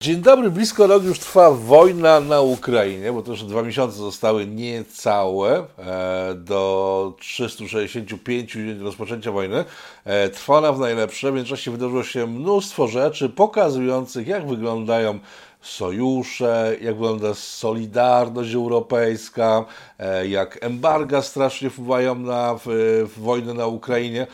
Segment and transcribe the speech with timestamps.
[0.00, 4.46] Dzień dobry, blisko rok już trwa wojna na Ukrainie, bo to już dwa miesiące zostały
[4.46, 9.64] niecałe e, do 365 dni rozpoczęcia wojny.
[10.04, 15.18] E, trwa ona w najlepsze, w międzyczasie wydarzyło się mnóstwo rzeczy pokazujących, jak wyglądają
[15.60, 19.64] sojusze, jak wygląda solidarność europejska,
[19.98, 22.66] e, jak embarga strasznie wpływają na w,
[23.14, 24.26] w wojnę na Ukrainie.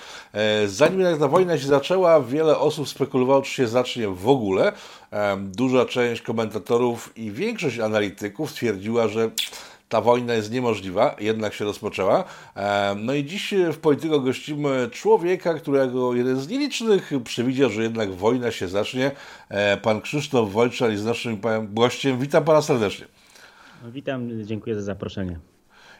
[0.66, 4.72] Zanim ta wojna się zaczęła, wiele osób spekulowało, czy się zacznie w ogóle.
[5.38, 9.30] Duża część komentatorów i większość analityków twierdziła, że
[9.88, 12.24] ta wojna jest niemożliwa, jednak się rozpoczęła.
[12.96, 18.50] No i dziś w Polityko gościmy człowieka, którego jeden z nielicznych przewidział, że jednak wojna
[18.50, 19.10] się zacznie.
[19.48, 22.18] E, pan Krzysztof Wojczar jest naszym gościem.
[22.18, 23.06] Witam pana serdecznie.
[23.84, 25.51] Witam, dziękuję za zaproszenie.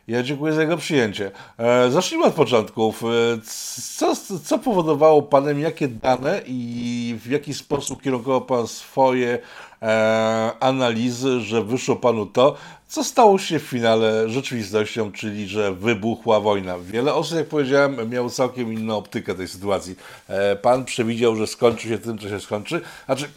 [0.09, 1.31] Ja dziękuję za jego przyjęcie.
[1.59, 3.03] E, zacznijmy od początków.
[3.05, 3.07] E,
[3.97, 9.39] co, co powodowało Panem, jakie dane i w jaki sposób kierunkował Pan swoje
[10.61, 12.57] analizy, że wyszło Panu to,
[12.89, 16.79] co stało się w finale rzeczywistością, czyli że wybuchła wojna.
[16.79, 19.97] Wiele osób, jak powiedziałem, miało całkiem inną optykę tej sytuacji.
[20.29, 22.81] E, pan przewidział, że skończy się tym, co się skończy.
[23.07, 23.29] Znaczy,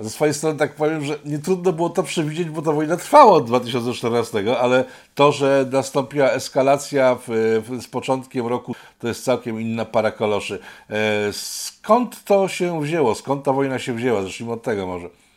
[0.00, 3.32] ze swojej strony tak powiem, że nie trudno było to przewidzieć, bo ta wojna trwała
[3.32, 9.60] od 2014, ale to, że nastąpiła eskalacja w, w, z początkiem roku, to jest całkiem
[9.60, 10.58] inna para koloszy.
[10.90, 13.14] E, skąd to się wzięło?
[13.14, 14.22] Skąd ta wojna się wzięła?
[14.22, 15.29] Zacznijmy od tego może.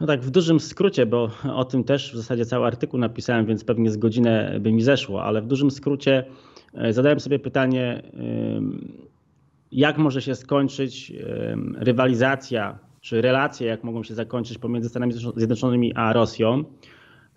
[0.00, 3.64] No tak, w dużym skrócie, bo o tym też w zasadzie cały artykuł napisałem, więc
[3.64, 6.24] pewnie z godzinę by mi zeszło, ale w dużym skrócie
[6.74, 8.02] e, zadałem sobie pytanie,
[9.72, 11.12] jak może się skończyć
[11.74, 16.64] rywalizacja, czy relacje, jak mogą się zakończyć pomiędzy Stanami Zjednoczonymi a Rosją.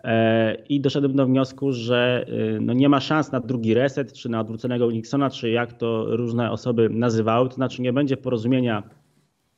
[0.03, 4.29] E, I doszedłem do wniosku, że e, no nie ma szans na drugi reset, czy
[4.29, 7.49] na odwróconego Nixona, czy jak to różne osoby nazywały.
[7.49, 8.83] To znaczy nie będzie porozumienia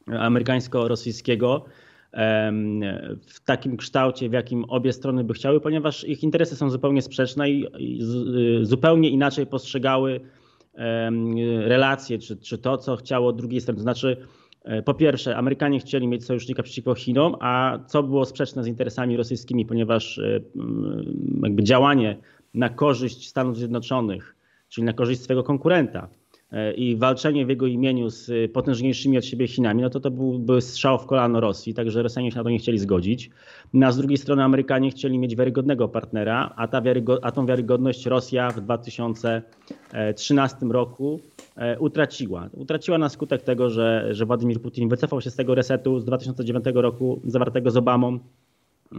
[0.07, 1.65] amerykańsko-rosyjskiego
[3.27, 7.49] w takim kształcie, w jakim obie strony by chciały, ponieważ ich interesy są zupełnie sprzeczne
[7.49, 7.67] i
[8.61, 10.21] y, zupełnie inaczej postrzegały
[11.65, 13.77] relacje, czy, czy to, co chciało drugiej strony.
[13.77, 14.17] To znaczy,
[14.63, 19.17] e, po pierwsze, Amerykanie chcieli mieć sojusznika przeciwko Chinom, a co było sprzeczne z interesami
[19.17, 20.39] rosyjskimi, ponieważ e,
[21.43, 22.17] jakby działanie
[22.53, 24.35] na korzyść Stanów Zjednoczonych,
[24.69, 26.07] czyli na korzyść swojego konkurenta,
[26.75, 30.99] i walczenie w jego imieniu z potężniejszymi od siebie Chinami, no to to byłby strzał
[30.99, 33.29] w kolano Rosji, także Rosjanie się na to nie chcieli zgodzić.
[33.73, 37.45] No, a z drugiej strony Amerykanie chcieli mieć wiarygodnego partnera, a, ta wiarygo- a tą
[37.45, 41.19] wiarygodność Rosja w 2013 roku
[41.55, 42.49] e, utraciła.
[42.53, 46.65] Utraciła na skutek tego, że, że Władimir Putin wycofał się z tego resetu z 2009
[46.73, 48.19] roku zawartego z Obamą,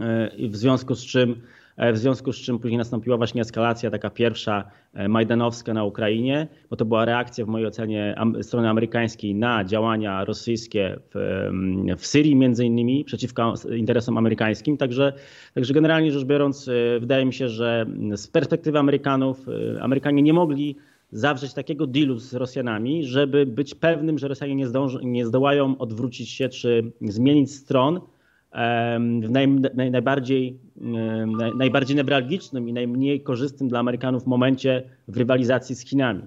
[0.01, 4.09] e, w związku z czym E, w związku z czym później nastąpiła właśnie eskalacja taka
[4.09, 4.63] pierwsza
[4.93, 10.25] e, majdanowska na Ukrainie, bo to była reakcja w mojej ocenie strony amerykańskiej na działania
[10.25, 11.49] rosyjskie w,
[11.97, 14.77] w Syrii między innymi przeciwko interesom amerykańskim.
[14.77, 15.13] Także,
[15.53, 17.85] także generalnie rzecz biorąc e, wydaje mi się, że
[18.15, 19.45] z perspektywy Amerykanów
[19.81, 20.75] Amerykanie nie mogli
[21.11, 26.29] zawrzeć takiego dealu z Rosjanami, żeby być pewnym, że Rosjanie nie, zdążą, nie zdołają odwrócić
[26.29, 28.01] się czy zmienić stron
[29.21, 30.59] w naj, naj, najbardziej,
[31.57, 36.21] najbardziej newralgicznym i najmniej korzystnym dla Amerykanów momencie w rywalizacji z Chinami.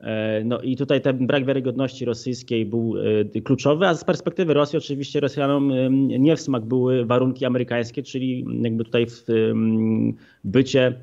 [0.00, 2.94] E, no i tutaj ten brak wiarygodności rosyjskiej był
[3.34, 5.72] e, kluczowy, a z perspektywy Rosji oczywiście Rosjanom
[6.06, 9.06] nie w smak były warunki amerykańskie, czyli jakby tutaj
[10.44, 10.94] bycie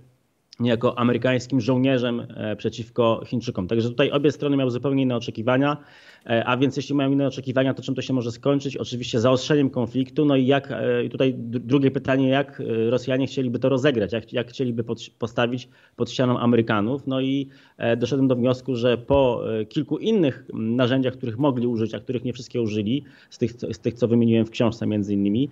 [0.60, 3.68] jako amerykańskim żołnierzem e, przeciwko Chińczykom.
[3.68, 5.78] Także tutaj obie strony miały zupełnie inne oczekiwania,
[6.26, 8.78] e, a więc jeśli mają inne oczekiwania, to czym to się może skończyć?
[8.78, 10.26] Oczywiście zaostrzeniem konfliktu.
[10.26, 14.84] No i jak, e, tutaj drugie pytanie, jak Rosjanie chcieliby to rozegrać, jak, jak chcieliby
[14.84, 17.08] pod, postawić pod ścianą Amerykanów.
[17.08, 17.50] No i
[17.98, 22.62] doszedłem do wniosku, że po kilku innych narzędziach, których mogli użyć, a których nie wszystkie
[22.62, 25.50] użyli, z tych, z tych co wymieniłem w książce między innymi,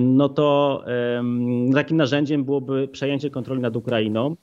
[0.00, 0.84] no to
[1.74, 4.36] takim narzędziem byłoby przejęcie kontroli nad Ukrainą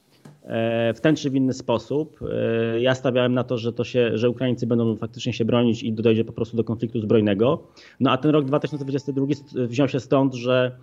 [0.43, 2.19] e, w ten czy w inny sposób.
[2.21, 5.93] E, ja stawiałem na to, że, to się, że Ukraińcy będą faktycznie się bronić i
[5.93, 7.63] dojdzie po prostu do konfliktu zbrojnego.
[7.99, 9.25] No a ten rok 2022
[9.55, 10.77] wziął się stąd, że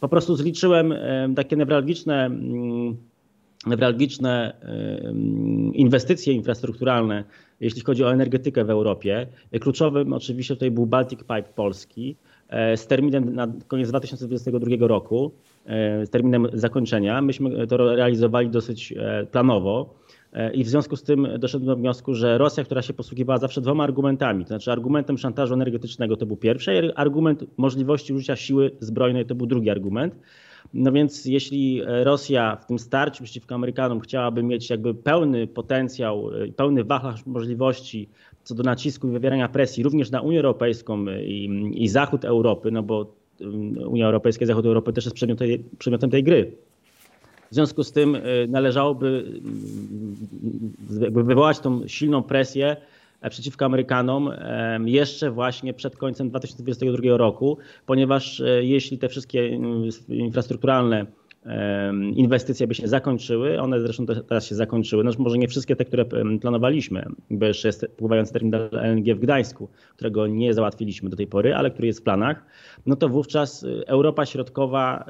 [0.00, 0.94] po prostu zliczyłem
[1.36, 2.96] takie newralgiczne, mm,
[3.66, 4.56] newralgiczne
[5.74, 7.24] inwestycje infrastrukturalne,
[7.60, 9.26] jeśli chodzi o energetykę w Europie.
[9.60, 12.29] Kluczowym oczywiście tutaj był Baltic Pipe Polski, E,
[12.76, 15.32] z terminem na koniec 2022 roku,
[15.66, 17.22] e, z terminem zakończenia.
[17.22, 20.00] Myśmy to realizowali dosyć e, planowo.
[20.54, 23.84] I w związku z tym doszedłem do wniosku, że Rosja, która się posługiwała zawsze dwoma
[23.84, 29.34] argumentami, to znaczy argumentem szantażu energetycznego to był pierwszy, argument możliwości użycia siły zbrojnej to
[29.34, 30.16] był drugi argument.
[30.74, 36.84] No więc jeśli Rosja w tym starciu przeciwko Amerykanom chciałaby mieć jakby pełny potencjał, pełny
[36.84, 38.08] wachlarz możliwości
[38.50, 42.82] co do nacisku i wywierania presji również na Unię Europejską i, i Zachód Europy, no
[42.82, 43.14] bo
[43.86, 46.52] Unia Europejska i Zachód Europy też jest przedmiotem tej, przedmiotem tej gry.
[47.50, 48.16] W związku z tym
[48.48, 49.40] należałoby
[51.10, 52.76] wywołać tą silną presję
[53.20, 54.30] E, przeciwko Amerykanom
[54.84, 59.58] jeszcze właśnie przed końcem 2022 roku, ponieważ e, jeśli te wszystkie
[60.08, 61.06] infrastrukturalne
[62.14, 66.04] inwestycje by się zakończyły, one zresztą teraz się zakończyły, no może nie wszystkie te, które
[66.40, 71.54] planowaliśmy, bo jeszcze jest pływający terminal LNG w Gdańsku, którego nie załatwiliśmy do tej pory,
[71.54, 72.44] ale który jest w planach,
[72.86, 75.04] no to wówczas e, Europa Środkowa,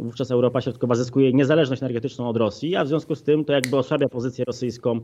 [0.00, 3.76] wówczas Europa Środkowa zyskuje niezależność energetyczną od Rosji, a w związku z tym to jakby
[3.76, 5.00] osłabia pozycję rosyjską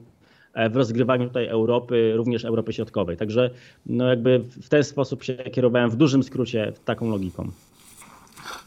[0.54, 3.16] E, w rozgrywaniu tutaj Europy, również Europy Środkowej.
[3.16, 3.50] Także
[3.86, 7.50] no jakby w ten sposób się kierowałem w dużym skrócie taką logiką.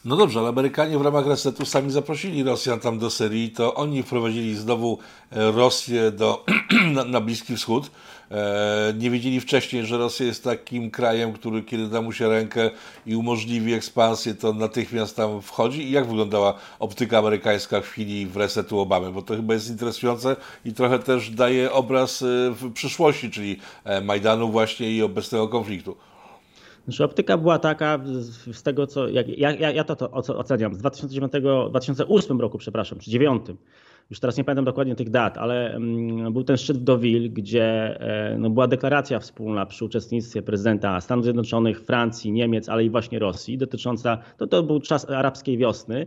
[0.04, 4.02] No dobrze, ale Amerykanie w ramach resetu sami zaprosili Rosjan tam do Syrii, to oni
[4.02, 4.98] wprowadzili znowu
[5.32, 6.44] e, Rosję do,
[6.94, 7.90] na, na Bliski Wschód.
[8.30, 12.70] E, nie wiedzieli wcześniej, że Rosja jest takim krajem, który kiedy da mu się rękę
[13.06, 15.82] i umożliwi ekspansję, to natychmiast tam wchodzi.
[15.82, 19.12] I jak wyglądała optyka amerykańska w chwili w resetu Obamy?
[19.12, 23.60] Bo to chyba jest interesujące i trochę też daje obraz e, w przyszłości, czyli
[24.02, 25.96] Majdanu właśnie i obecnego konfliktu.
[26.88, 28.00] Znaczy optyka była taka
[28.52, 31.32] z tego, co jak, ja, ja to, to oceniam, z 2009,
[31.70, 33.58] 2008 roku, przepraszam, czy 2009.
[34.10, 37.64] Już teraz nie pamiętam dokładnie tych dat, ale mm, był ten szczyt w Deauville, gdzie
[38.00, 43.18] e, no, była deklaracja wspólna przy uczestnictwie prezydenta Stanów Zjednoczonych, Francji, Niemiec, ale i właśnie
[43.18, 46.06] Rosji, dotycząca, to, to był czas arabskiej wiosny,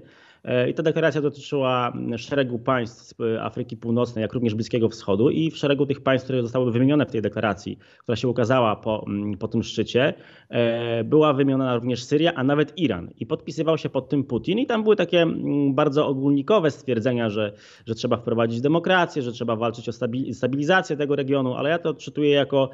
[0.70, 5.86] I ta deklaracja dotyczyła szeregu państw Afryki Północnej, jak również Bliskiego Wschodu i w szeregu
[5.86, 9.06] tych państw, które zostały wymienione w tej deklaracji, która się ukazała po,
[9.40, 10.14] po tym szczycie,
[10.50, 13.10] e, była wymieniona również Syria, a nawet Iran.
[13.20, 15.26] I podpisywał się pod tym Putin i tam były takie
[15.70, 17.54] bardzo ogólnikowe stwierdzenia, że,
[17.86, 19.92] że trzeba wprowadzić demokrację, że trzeba walczyć o
[20.34, 22.70] stabilizację tego regionu, ale ja to odczytuję jako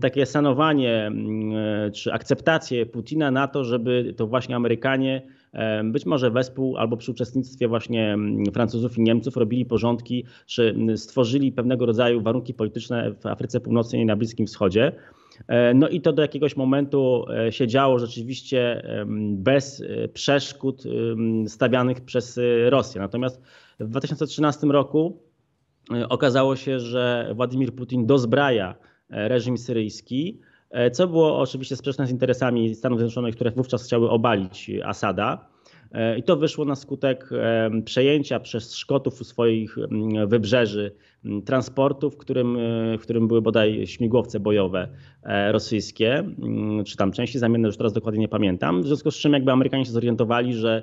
[0.00, 1.12] takie sanowanie
[1.86, 5.22] e, czy akceptację Putina na to, żeby to właśnie Amerykanie
[5.84, 10.98] być może wespół albo przy uczestnictwie właśnie mm, Francuzów i Niemców robili porządki, czy mm,
[10.98, 14.92] stworzyli pewnego rodzaju warunki polityczne w Afryce Północnej i na Bliskim Wschodzie.
[15.46, 18.82] E, no i to do jakiegoś momentu e, się działo rzeczywiście
[19.30, 20.84] bez e, przeszkód
[21.46, 23.00] stawianych przez Rosję.
[23.00, 23.42] Natomiast
[23.80, 25.22] w 2013 roku
[26.08, 28.74] okazało się, że Władimir Putin dozbraja
[29.10, 30.40] reżim syryjski
[30.92, 35.48] co było oczywiście sprzeczne z interesami Stanów Zjednoczonych, które wówczas chciały obalić Asada.
[35.92, 39.76] E, I to wyszło na skutek e, przejęcia przez Szkotów u swoich
[40.26, 40.94] wybrzeży
[41.44, 42.58] transportu, w którym,
[42.98, 44.88] w którym były bodaj śmigłowce bojowe
[45.50, 46.24] rosyjskie,
[46.86, 48.82] czy tam części zamienne, już teraz dokładnie nie pamiętam.
[48.82, 50.82] W związku z czym jakby Amerykanie się zorientowali, że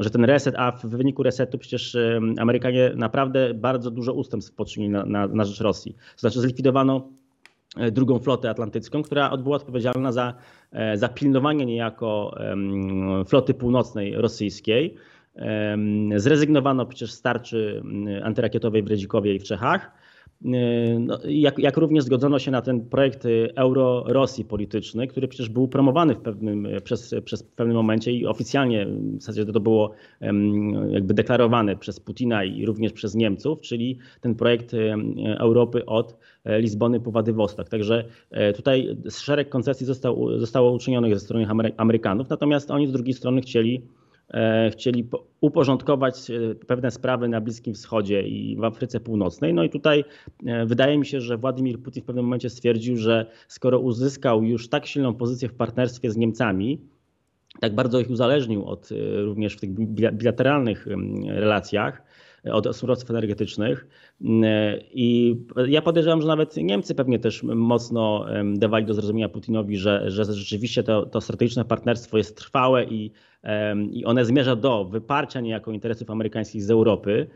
[0.00, 1.96] że ten reset, a w wyniku resetu przecież
[2.38, 5.94] Amerykanie naprawdę bardzo dużo ustępstw poczynili na, na, na rzecz Rosji.
[5.94, 7.23] To znaczy zlikwidowano E,
[7.92, 10.34] drugą flotę atlantycką, która była odpowiedzialna za,
[10.72, 12.36] e, za pilnowanie niejako
[13.26, 14.94] floty północnej rosyjskiej.
[16.16, 17.82] Zrezygnowano przecież z tarczy
[18.22, 20.03] antyrakietowej w Redzikowie i w Czechach.
[20.44, 25.68] E, no, jak, jak, również zgodzono się na ten projekt Euro-Rosji polityczny, który przecież był
[25.68, 29.90] promowany w pewnym, przez, przez pewnym momencie i oficjalnie w zasadzie to było
[30.90, 34.72] jakby deklarowane przez Putina i również przez Niemców, czyli ten projekt
[35.38, 37.68] Europy od E, Lizbony po Władywostok.
[37.68, 43.14] Także e, tutaj szereg koncesji został, zostało uczynionych ze strony Amerykanów, natomiast oni z drugiej
[43.14, 43.82] strony chcieli
[44.72, 45.08] chcieli
[45.40, 46.30] uporządkować
[46.66, 49.54] pewne sprawy na Bliskim Wschodzie i w Afryce Północnej.
[49.54, 50.04] No i tutaj
[50.66, 54.86] wydaje mi się, że Władimir Putin w pewnym momencie stwierdził, że skoro uzyskał już tak
[54.86, 56.80] silną pozycję w partnerstwie z Niemcami,
[57.60, 58.88] tak bardzo ich uzależnił od
[59.24, 59.70] również w tych
[60.12, 60.86] bilateralnych
[61.26, 62.02] relacjach,
[62.52, 63.86] od surowców energetycznych.
[64.90, 65.36] I
[65.66, 70.82] ja podejrzewam, że nawet Niemcy pewnie też mocno dawali do zrozumienia Putinowi, że, że rzeczywiście
[70.82, 73.10] to, to strategiczne partnerstwo jest trwałe i,
[73.90, 77.26] i one zmierza do wyparcia niejako interesów amerykańskich z Europy.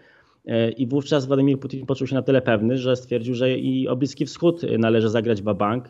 [0.77, 4.27] I wówczas Władimir Putin poczuł się na tyle pewny, że stwierdził, że i o Bliski
[4.27, 5.89] Wschód należy zagrać w bank.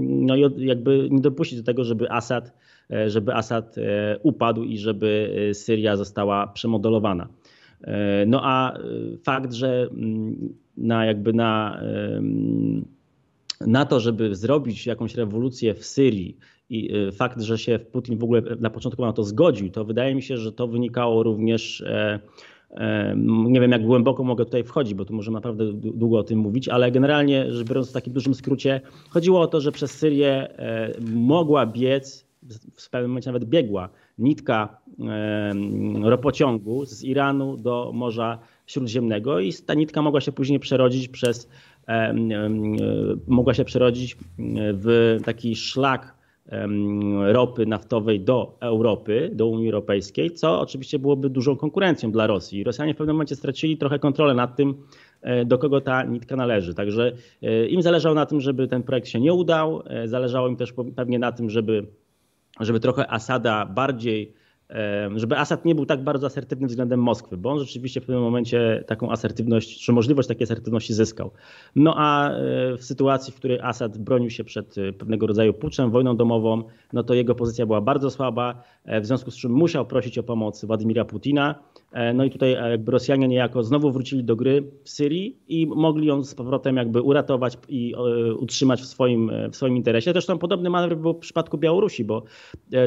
[0.00, 2.52] No i jakby nie dopuścić do tego, żeby Assad,
[3.06, 7.28] żeby Assad e, upadł i żeby e, Syria została przemodelowana.
[7.84, 8.80] E, no a e,
[9.22, 11.82] fakt, że mm, na jakby na,
[13.60, 16.36] na to, żeby zrobić jakąś rewolucję w Syrii
[16.70, 20.14] i e, fakt, że się Putin w ogóle na początku na to zgodził, to wydaje
[20.14, 21.84] mi się, że to wynikało również
[23.24, 26.68] nie wiem, jak głęboko mogę tutaj wchodzić, bo tu możemy naprawdę długo o tym mówić,
[26.68, 30.48] ale generalnie, rzecz biorąc w takim dużym skrócie, chodziło o to, że przez Syrię
[31.00, 32.26] mogła biec,
[32.76, 33.88] w pewnym momencie nawet biegła
[34.18, 34.78] nitka
[36.02, 41.48] ropociągu z Iranu do Morza Śródziemnego i ta nitka mogła się później przerodzić przez
[43.26, 44.16] mogła się przerodzić
[44.58, 46.14] w taki szlak
[47.24, 52.64] ropy naftowej do Europy, do Unii Europejskiej, co oczywiście byłoby dużą konkurencją dla Rosji.
[52.64, 54.74] Rosjanie w pewnym momencie stracili trochę kontrolę nad tym,
[55.22, 56.74] e, do kogo ta nitka należy.
[56.74, 59.82] Także e, im zależało na tym, żeby ten projekt się nie udał.
[59.86, 61.86] E, zależało im też pewnie na tym, żeby,
[62.60, 64.34] żeby trochę Asada bardziej
[65.16, 68.84] żeby Assad nie był tak bardzo asertywny względem Moskwy, bo on rzeczywiście w pewnym momencie
[68.86, 71.30] taką asertywność, czy możliwość takiej asertywności zyskał.
[71.76, 72.32] No a e,
[72.76, 77.02] w sytuacji, w której Assad bronił się przed e, pewnego rodzaju puczem, wojną domową, no
[77.02, 80.64] to jego pozycja była bardzo słaba, e, w związku z czym musiał prosić o pomoc
[80.64, 81.54] Władimira Putina.
[82.14, 86.24] No i tutaj jakby Rosjanie niejako znowu wrócili do gry w Syrii i mogli ją
[86.24, 87.94] z powrotem jakby uratować i
[88.38, 90.12] utrzymać w swoim, w swoim interesie.
[90.12, 92.22] Zresztą podobny manewr był w przypadku Białorusi, bo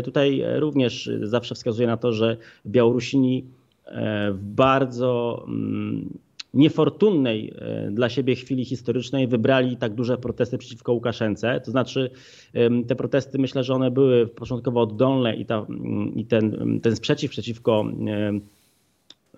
[0.03, 3.45] tutaj również zawsze wskazuje na to, że Białorusini
[3.85, 6.17] e, w bardzo mm,
[6.53, 11.61] niefortunnej e, dla siebie chwili historycznej wybrali tak duże protesty przeciwko Łukaszence.
[11.65, 12.09] To znaczy
[12.87, 17.31] te protesty myślę, że one były początkowo oddolne i, ta, mm, i ten, ten sprzeciw
[17.31, 17.85] przeciwko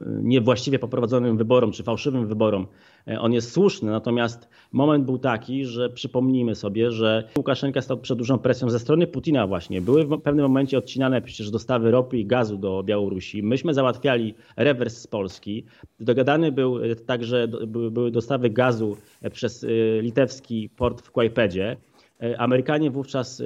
[0.05, 2.67] niewłaściwie poprowadzonym wyborom czy fałszywym wyborom,
[3.07, 3.91] e, on jest słuszny.
[3.91, 9.07] Natomiast moment był taki, że przypomnijmy sobie, że Łukaszenka stał przed dużą presją ze strony
[9.07, 9.81] Putina właśnie.
[9.81, 13.43] Były w pewnym momencie odcinane przecież dostawy ropy i gazu do Białorusi.
[13.43, 15.65] Myśmy załatwiali rewers z Polski.
[15.99, 19.65] Dogadany był e, także, były dostawy gazu e, przez
[20.01, 21.77] litewski port w Kłajpedzie.
[22.23, 23.43] E, Amerykanie wówczas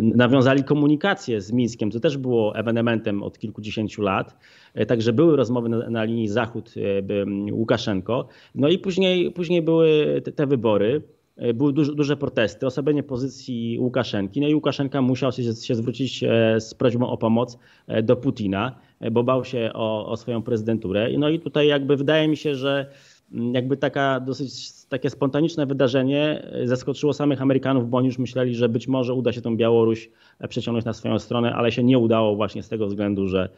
[0.00, 4.36] nawiązali komunikację z Mińskiem, co też było ewenementem od kilkudziesięciu lat.
[4.74, 8.24] E, także były rozmowy na, na linii Zachód-Łukaszenko.
[8.54, 11.02] No i później, później były te, te wybory.
[11.36, 14.40] E, były duże, duże protesty, osłabienie pozycji Łukaszenki.
[14.40, 16.24] No i Łukaszenka musiał się, się zwrócić
[16.58, 17.58] z prośbą o pomoc
[18.02, 18.78] do Putina,
[19.12, 21.08] bo bał się o, o swoją prezydenturę.
[21.18, 22.90] No i tutaj jakby wydaje mi się, że
[23.32, 28.88] jakby taka dosyć takie spontaniczne wydarzenie zaskoczyło samych Amerykanów, bo oni już myśleli, że być
[28.88, 30.10] może uda się tą Białoruś
[30.48, 33.48] przeciągnąć na swoją stronę, ale się nie udało właśnie z tego względu, że,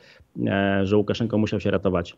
[0.47, 2.17] e, że Łukaszenko musiał się ratować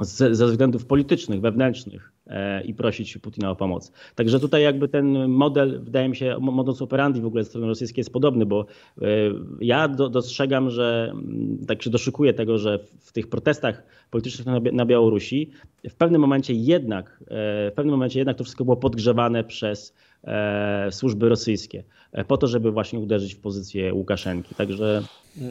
[0.00, 3.92] ze, ze względów politycznych, wewnętrznych e, i prosić Putina o pomoc.
[4.14, 8.12] Także tutaj jakby ten model, wydaje mi się, modus operandi w ogóle strony rosyjskiej jest
[8.12, 8.66] podobny, bo
[9.02, 9.06] e,
[9.60, 14.60] ja do, dostrzegam, że mm, tak się doszukuję tego, że w tych protestach politycznych na,
[14.72, 15.50] na Białorusi
[15.88, 19.94] w pewnym momencie jednak, e, w pewnym momencie jednak to wszystko było podgrzewane przez
[20.90, 21.84] służby rosyjskie
[22.28, 24.54] po to, żeby właśnie uderzyć w pozycję Łukaszenki.
[24.54, 25.02] Także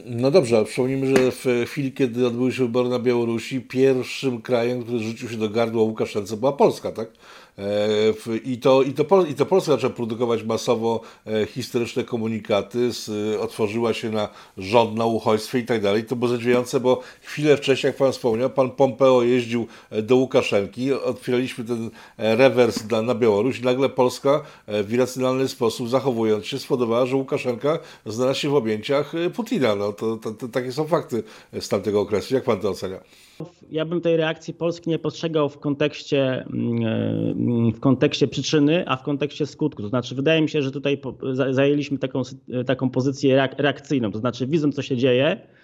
[0.06, 4.84] no dobrze, ale przypomnijmy, że w chwili, kiedy odbyły się wybory na Białorusi, pierwszym krajem,
[4.84, 7.08] który rzucił się do gardła Łukaszence była Polska, tak?
[7.58, 12.90] E, I to, i, to, I to Polska zaczęła produkować masowo e, historyczne komunikaty,
[13.40, 16.04] otworzyła się na rząd na uchodźstwie i tak dalej.
[16.04, 20.94] To było zadziwiające, bo chwilę wcześniej, jak Pan wspomniał, Pan Pompeo jeździł e, do Łukaszenki,
[20.94, 27.06] otwieraliśmy ten rewers na, na Białoruś i nagle Polska w irracjonalny sposób zachowując się spowodowała,
[27.06, 29.71] że Łukaszenka znalazł się w objęciach Putina.
[29.76, 31.24] No, to, to, to takie są fakty
[31.60, 32.34] z tamtego okresu.
[32.34, 33.00] Jak Pan to ocenia?
[33.72, 39.04] Ja bym tej reakcji Polski nie postrzegał w kontekście, mm, w kontekście przyczyny, a w
[39.04, 39.82] kontekście skutku.
[39.82, 41.02] To znaczy, wydaje mi się, że tutaj
[41.52, 42.22] zajęliśmy taką,
[42.66, 44.12] taką pozycję reakcyjną.
[44.12, 45.61] To znaczy, widząc, co się dzieje, e,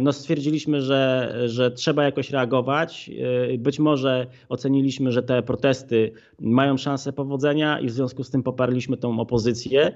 [0.00, 3.10] no stwierdziliśmy, że, że trzeba jakoś reagować.
[3.58, 8.96] Być może oceniliśmy, że te protesty mają szansę powodzenia i w związku z tym poparliśmy
[8.96, 9.92] tą opozycję.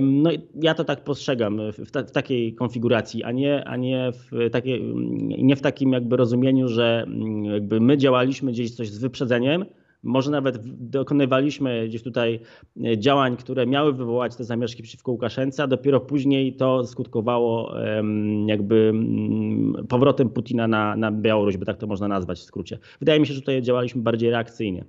[0.00, 4.50] No ja to tak postrzegam w, ta, w, takiej konfiguracji, a nie, a nie, w
[4.50, 4.94] takiej,
[5.38, 9.64] nie w takim jakby rozumieniu, że mm, jakby my działaliśmy gdzieś coś z wyprzedzeniem,
[10.02, 10.58] może nawet
[10.90, 12.40] dokonywaliśmy gdzieś tutaj
[12.84, 17.74] e, działań, które miały wywołać te zamieszki przeciwko Łukaszence, a dopiero później to skutkowało
[18.46, 22.78] jakby mm, powrotem Putina na, na Białoruś, by tak to można nazwać w skrócie.
[23.00, 24.84] Wydaje mi się, że tutaj działaliśmy bardziej reakcyjnie.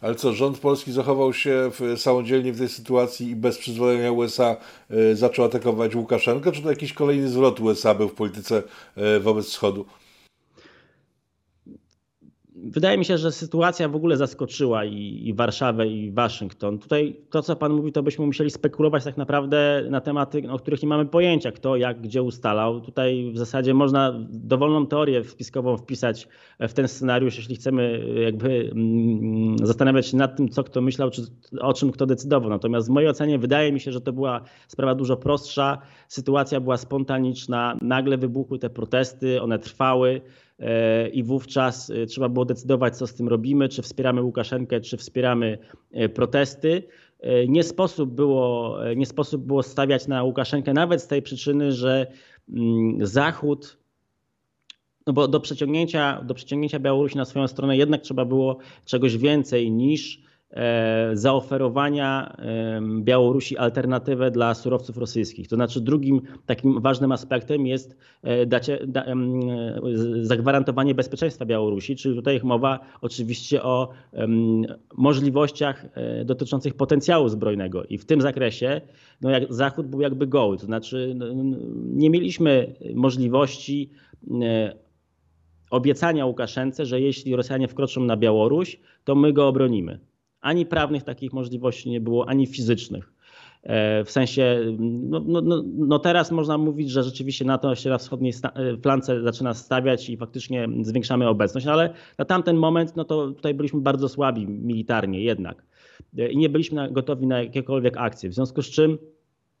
[0.00, 4.56] Ale co, rząd polski zachował się samodzielnie w tej sytuacji i bez przyzwolenia USA
[4.90, 8.62] y, zaczął atakować Łukaszenkę, czy to jakiś kolejny zwrot USA był w polityce
[9.16, 9.84] y, wobec Wschodu?
[12.64, 16.78] Wydaje mi się, że sytuacja w ogóle zaskoczyła i, i, Warszawę, i Waszyngton.
[16.78, 20.82] Tutaj to, co Pan mówi, to byśmy musieli spekulować tak naprawdę na tematy, o których
[20.82, 22.80] nie mamy pojęcia, kto, jak, gdzie ustalał.
[22.80, 26.28] Tutaj w zasadzie można dowolną teorię spiskową wpisać
[26.60, 31.22] w ten scenariusz, jeśli chcemy jakby mm, zastanawiać się nad tym, co kto myślał, czy
[31.60, 32.50] o czym kto decydował.
[32.50, 35.78] Natomiast w mojej ocenie wydaje mi się, że to była sprawa dużo prostsza.
[36.08, 40.20] Sytuacja była spontaniczna, nagle wybuchły te protesty, one trwały.
[40.60, 44.96] E, i wówczas e, trzeba było decydować, co z tym robimy, czy wspieramy Łukaszenkę, czy
[44.96, 45.58] wspieramy
[45.92, 46.82] e, protesty.
[47.48, 52.06] Nie sposób było, nie sposób było stawiać na Łukaszenkę nawet z tej przyczyny, że
[52.52, 53.80] mm, Zachód
[55.06, 59.70] no bo do przeciągnięcia, do przeciągnięcia Białorusi na swoją stronę jednak trzeba było czegoś więcej
[59.70, 60.20] niż
[61.12, 62.36] zaoferowania
[63.00, 65.48] Białorusi alternatywę dla surowców rosyjskich.
[65.48, 69.04] To znaczy drugim takim ważnym aspektem jest e, dacie, da,
[70.22, 73.88] zagwarantowanie bezpieczeństwa Białorusi, czyli tutaj mowa oczywiście o
[74.96, 78.80] możliwościach e, dotyczących potencjału zbrojnego i w tym zakresie
[79.20, 81.26] no jak Zachód był jakby goły, to znaczy no,
[81.84, 83.90] nie mieliśmy możliwości
[85.70, 90.09] obiecania Łukaszence, że jeśli Rosjanie wkroczą na Białoruś, to my go obronimy.
[90.40, 93.12] Ani prawnych takich możliwości nie było, ani fizycznych.
[93.62, 97.98] E, w sensie, no, no, no, no teraz można mówić, że rzeczywiście NATO się na
[97.98, 103.04] wschodniej e, flance zaczyna stawiać i faktycznie zwiększamy obecność, no ale na tamten moment, no
[103.04, 105.64] to tutaj byliśmy bardzo słabi militarnie jednak
[106.18, 108.30] e, i nie byliśmy gotowi na jakiekolwiek akcje.
[108.30, 108.98] W związku z czym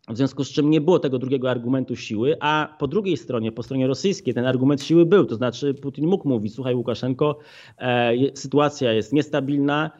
[0.08, 3.62] w związku z czym nie było tego drugiego argumentu siły, a po drugiej stronie, po
[3.62, 5.26] stronie rosyjskiej, ten argument siły był.
[5.26, 7.38] To znaczy, Putin mógł mówić: Słuchaj, Łukaszenko,
[7.78, 9.90] e, sytuacja jest niestabilna,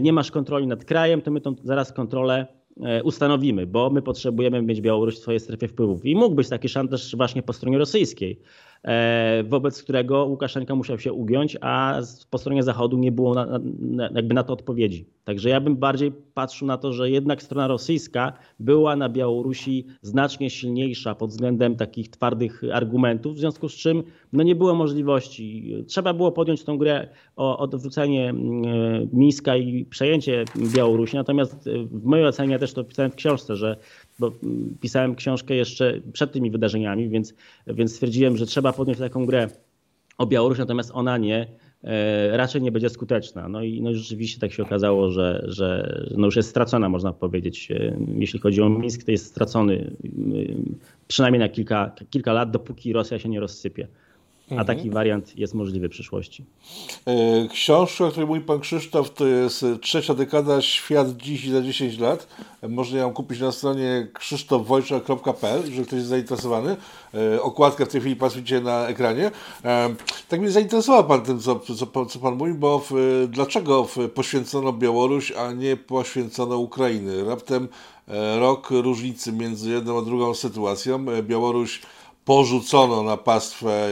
[0.00, 2.46] nie masz kontroli nad krajem, to my tą zaraz kontrolę
[2.82, 6.04] e, ustanowimy, bo my potrzebujemy mieć Białoruś w swojej strefie wpływów.
[6.04, 8.40] I mógł być taki szantaż właśnie po stronie rosyjskiej.
[8.84, 13.46] E, wobec którego Łukaszenka musiał się ugiąć, a po stronie Zachodu nie było na,
[13.78, 15.06] na, jakby na to odpowiedzi.
[15.24, 20.50] Także ja bym bardziej patrzył na to, że jednak strona rosyjska była na Białorusi znacznie
[20.50, 25.74] silniejsza pod względem takich twardych argumentów, w związku z czym no nie było możliwości.
[25.86, 30.44] Trzeba było podjąć tą grę o odwrócenie mm, Mińska i przejęcie
[30.74, 33.76] Białorusi, natomiast w mojej ocenie, ja też to pisałem w książce, że
[34.18, 34.32] bo
[34.80, 37.34] pisałem książkę jeszcze przed tymi wydarzeniami, więc,
[37.66, 39.48] więc stwierdziłem, że trzeba podjąć taką grę
[40.18, 41.46] o Białoruś, natomiast ona nie,
[41.84, 43.48] e, raczej nie będzie skuteczna.
[43.48, 47.70] No i no rzeczywiście tak się okazało, że, że no już jest stracona, można powiedzieć.
[47.70, 49.96] E, jeśli chodzi o Mińsk, to jest stracony
[51.08, 53.88] przynajmniej na kilka, kilka lat, dopóki Rosja się nie rozsypie.
[54.50, 54.66] A mhm.
[54.66, 56.44] taki wariant jest możliwy w przyszłości.
[57.06, 61.98] E, książka, o której mówi pan Krzysztof, to jest trzecia dekada Świat dziś za 10
[61.98, 62.26] lat.
[62.68, 66.76] Można ją kupić na stronie krzysztofwojczak.pl, jeżeli ktoś jest zainteresowany.
[67.14, 69.30] E, okładkę w tej chwili widzicie na ekranie.
[69.64, 69.94] E,
[70.28, 72.92] tak mnie zainteresował Pan tym, co, co, co Pan mówi, bo w,
[73.30, 77.24] dlaczego poświęcono Białoruś, a nie poświęcono Ukrainy?
[77.24, 77.68] Raptem
[78.38, 81.06] rok różnicy między jedną a drugą sytuacją.
[81.22, 81.80] Białoruś
[82.28, 83.88] porzucono na pastwę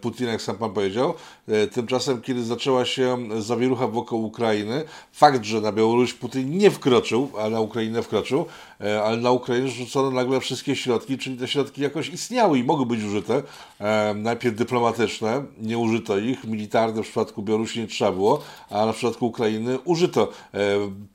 [0.00, 1.14] Putina, jak sam pan powiedział.
[1.48, 7.30] E, tymczasem, kiedy zaczęła się zawierucha wokół Ukrainy, fakt, że na Białoruś Putin nie wkroczył,
[7.40, 8.46] a na Ukrainę wkroczył,
[8.80, 12.86] e, ale na Ukrainę rzucono nagle wszystkie środki, czyli te środki jakoś istniały i mogły
[12.86, 13.42] być użyte.
[13.80, 18.92] E, najpierw dyplomatyczne, nie użyto ich, militarne w przypadku Białorusi nie trzeba było, a na
[18.92, 20.32] przypadku Ukrainy użyto.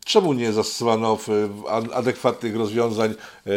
[0.05, 1.17] Czemu nie zastosowano
[1.93, 3.13] adekwatnych rozwiązań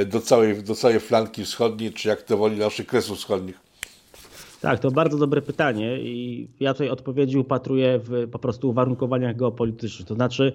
[0.07, 3.70] do całej, do całej flanki wschodniej, czy jak to woli naszych kresów wschodnich?
[4.61, 10.09] Tak, to bardzo dobre pytanie i ja tutaj odpowiedzi upatruję w po prostu uwarunkowaniach geopolitycznych.
[10.09, 10.53] To znaczy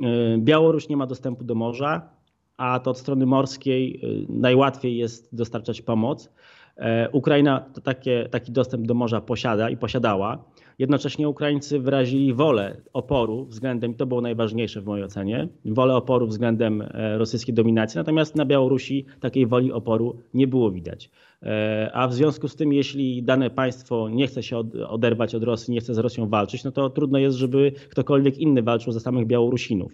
[0.00, 0.04] y,
[0.38, 2.08] Białoruś nie ma dostępu do morza,
[2.56, 6.30] a to od strony morskiej y, najłatwiej jest dostarczać pomoc.
[6.76, 10.44] E, Ukraina takie, taki dostęp do morza posiada i posiadała.
[10.78, 16.26] Jednocześnie Ukraińcy wyrazili wolę oporu względem, i to było najważniejsze w mojej ocenie, wolę oporu
[16.26, 21.10] względem e, rosyjskiej dominacji, natomiast na Białorusi takiej woli oporu nie było widać.
[21.46, 25.74] E, a w związku z tym, jeśli dane państwo nie chce się oderwać od Rosji,
[25.74, 29.26] nie chce z Rosją walczyć, no to trudno jest, żeby ktokolwiek inny walczył za samych
[29.26, 29.92] Białorusinów.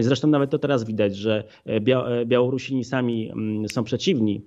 [0.00, 1.44] Zresztą nawet to teraz widać, że
[2.26, 4.42] Białorusini sami mm, są przeciwni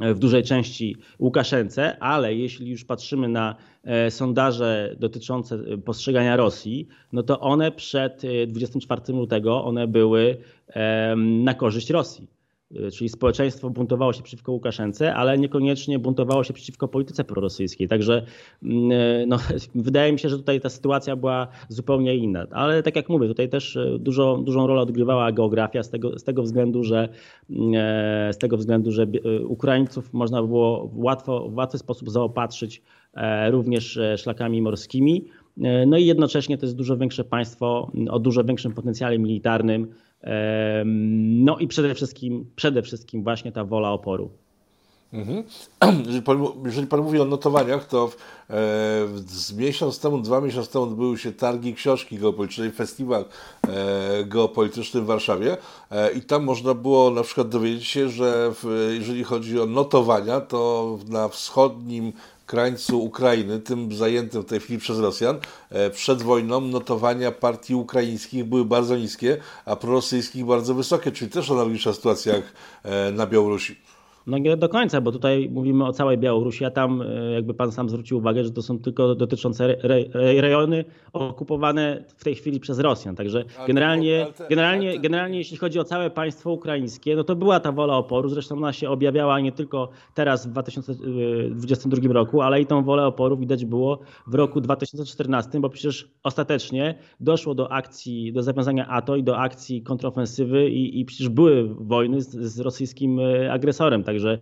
[0.00, 7.22] w dużej części Łukaszence, ale jeśli już patrzymy na e, sondaże dotyczące postrzegania Rosji, no
[7.22, 10.36] to one przed 24 e, lutego one były
[11.16, 12.35] na korzyść Rosji.
[12.70, 17.88] Y, czyli społeczeństwo buntowało się przeciwko Łukaszence, ale niekoniecznie buntowało się przeciwko polityce prorosyjskiej.
[17.88, 18.26] Także
[18.62, 19.38] mm, y, no,
[19.74, 22.46] wydaje mi się, że tutaj ta sytuacja była zupełnie inna.
[22.50, 26.24] Ale tak jak mówię, tutaj też y, dużo, dużą rolę odgrywała geografia z tego, z
[26.24, 27.08] tego względu, że
[27.50, 29.06] mm, e, z tego względu, że
[29.48, 32.82] Ukraińców można było łatwo, w łatwy sposób zaopatrzyć
[33.14, 35.24] e, również e, szlakami morskimi.
[35.86, 39.88] No i jednocześnie to jest dużo większe państwo o dużo większym potencjale militarnym,
[41.44, 44.30] no i przede wszystkim, przede wszystkim właśnie ta wola oporu.
[45.12, 45.44] Mhm.
[46.06, 48.52] Jeżeli, pan, jeżeli, pan, mówi o notowaniach, to e,
[49.26, 53.24] z miesiąc temu, dwa miesiące temu odbyły się targi książki geopolitycznej, festiwal
[53.68, 55.56] e, geopolityczny w Warszawie
[55.90, 60.40] e, i tam można było na przykład dowiedzieć się, że w, jeżeli chodzi o notowania,
[60.40, 62.12] to na wschodnim
[62.46, 65.38] krańcu Ukrainy, tym zajętym w tej chwili przez Rosjan,
[65.70, 71.50] e, przed wojną notowania partii ukraińskich były bardzo niskie, a prorosyjskich bardzo wysokie, czyli też
[71.50, 72.44] analogiczna sytuacja jak
[72.82, 73.76] e, na Białorusi.
[74.26, 77.72] No nie do końca, bo tutaj mówimy o całej Białorusi, a tam e, jakby pan
[77.72, 79.76] sam zwrócił uwagę, że to są tylko dotyczące re,
[80.14, 83.16] re, rejony okupowane w tej chwili przez Rosjan.
[83.16, 87.96] Także generalnie, generalnie, generalnie jeśli chodzi o całe państwo ukraińskie, no to była ta wola
[87.96, 93.06] oporu, zresztą ona się objawiała nie tylko teraz w 2022 roku, ale i tą wolę
[93.06, 99.16] oporu widać było w roku 2014, bo przecież ostatecznie doszło do akcji, do zawiązania ATO
[99.16, 104.04] i do akcji kontrofensywy i, i przecież były wojny z, z rosyjskim e, agresorem.
[104.16, 104.38] Także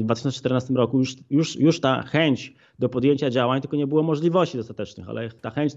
[0.00, 4.56] w 2014 roku już, już, już ta chęć do podjęcia działań, tylko nie było możliwości
[4.56, 5.72] dostatecznych, ale ta chęć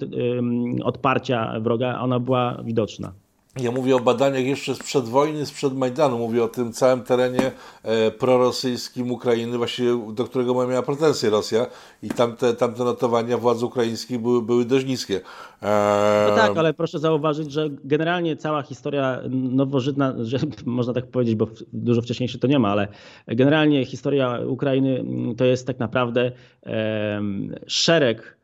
[0.83, 3.13] odparcia wroga, ona była widoczna.
[3.59, 6.17] Ja mówię o badaniach jeszcze sprzed wojny, sprzed Majdanu.
[6.17, 7.51] Mówię o tym całym terenie
[7.83, 11.65] e, prorosyjskim Ukrainy, właściwie do którego miała pretensje Rosja
[12.03, 15.21] i tamte, tamte notowania władz ukraińskich były, były dość niskie.
[15.61, 16.25] E...
[16.29, 21.47] No tak, ale proszę zauważyć, że generalnie cała historia nowożytna, że można tak powiedzieć, bo
[21.73, 22.87] dużo wcześniejszy to nie ma, ale
[23.27, 25.03] generalnie historia Ukrainy
[25.37, 26.31] to jest tak naprawdę
[26.65, 27.21] e,
[27.67, 28.37] szereg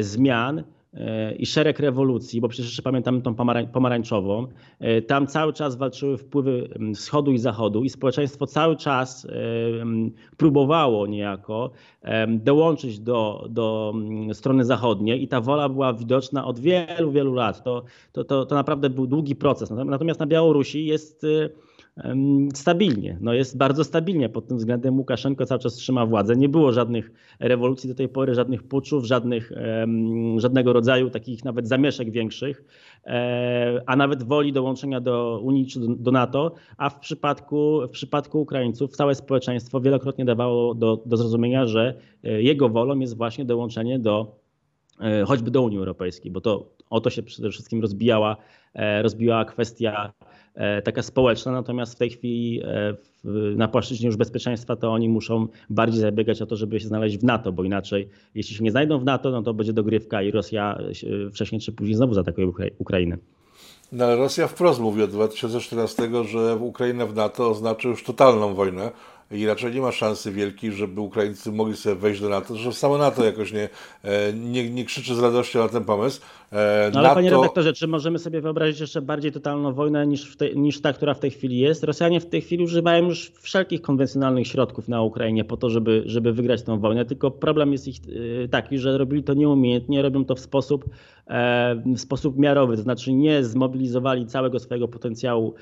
[0.00, 0.64] zmian,
[1.38, 3.34] i szereg rewolucji, bo przecież jeszcze pamiętam tą
[3.72, 4.46] pomarańczową.
[4.80, 9.30] E, tam cały czas walczyły wpływy wschodu i zachodu i społeczeństwo cały czas e,
[10.36, 11.70] próbowało niejako
[12.28, 13.94] dołączyć do, do
[14.32, 17.64] strony zachodniej i ta wola była widoczna od wielu, wielu lat.
[17.64, 19.70] To, to, to, to naprawdę był długi proces.
[19.70, 21.48] Natomiast na Białorusi jest e,
[22.54, 23.18] stabilnie.
[23.20, 24.98] No jest bardzo stabilnie pod tym względem.
[24.98, 26.36] Łukaszenko cały czas trzyma władzę.
[26.36, 29.52] Nie było żadnych rewolucji do tej pory, żadnych puczów, żadnych,
[30.36, 32.64] żadnego rodzaju takich nawet zamieszek większych,
[33.06, 38.40] e, a nawet woli dołączenia do Unii czy do NATO, a w przypadku, w przypadku
[38.40, 43.98] Ukraińców całe społeczeństwo wielokrotnie dawało do, do zrozumienia, że e, jego wolą jest właśnie dołączenie
[43.98, 44.36] do
[45.00, 48.36] e, choćby do Unii Europejskiej, bo to o to się przede wszystkim rozbijała,
[49.02, 50.12] rozbijała kwestia
[50.84, 52.94] taka społeczna, natomiast w tej chwili e,
[53.56, 57.24] na płaszczyźnie już bezpieczeństwa to oni muszą bardziej zabiegać o to, żeby się znaleźć w
[57.24, 60.78] NATO, bo inaczej jeśli się nie znajdą w NATO, no to będzie dogrywka i Rosja
[61.28, 63.18] e, wcześniej czy później znowu zaatakuje Ukrainę.
[63.92, 68.90] No ale Rosja wprost mówi od 2014, że Ukraina w NATO oznacza już totalną wojnę
[69.30, 72.98] i raczej nie ma szansy wielkiej, żeby Ukraińcy mogli sobie wejść do NATO, że samo
[72.98, 73.68] NATO jakoś nie,
[74.34, 76.20] nie, nie krzyczy z radością na ten pomysł.
[76.52, 80.54] E, no ale panie redaktorze, czy możemy sobie wyobrazić jeszcze bardziej totalną wojnę niż, te,
[80.54, 81.84] niż ta, która w tej chwili jest?
[81.84, 86.32] Rosjanie w tej chwili używają już wszelkich konwencjonalnych środków na Ukrainie po to, żeby, żeby
[86.32, 87.96] wygrać tę wojnę, tylko problem jest ich
[88.44, 90.84] e, taki, że robili to nieumiejętnie, robią to w sposób,
[91.26, 95.54] e, w sposób miarowy, to znaczy nie zmobilizowali całego swojego potencjału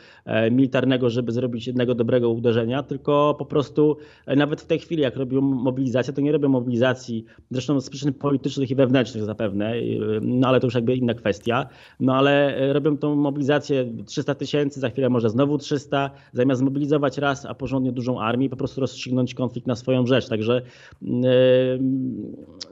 [0.51, 3.96] militarnego, żeby zrobić jednego dobrego uderzenia, tylko po prostu
[4.37, 8.70] nawet w tej chwili, jak robią mobilizację, to nie robią mobilizacji, zresztą z przyczyn politycznych
[8.70, 9.75] i wewnętrznych zapewne,
[10.20, 11.69] no ale to już jakby inna kwestia.
[12.01, 17.19] No ale e, robią tą mobilizację 300 tysięcy, za chwilę może znowu 300, zamiast zmobilizować
[17.19, 20.29] raz, a porządnie dużą armię, po prostu rozstrzygnąć konflikt na swoją rzecz.
[20.29, 20.62] Także
[21.03, 21.25] mm,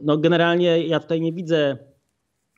[0.02, 1.76] no generalnie ja tutaj nie widzę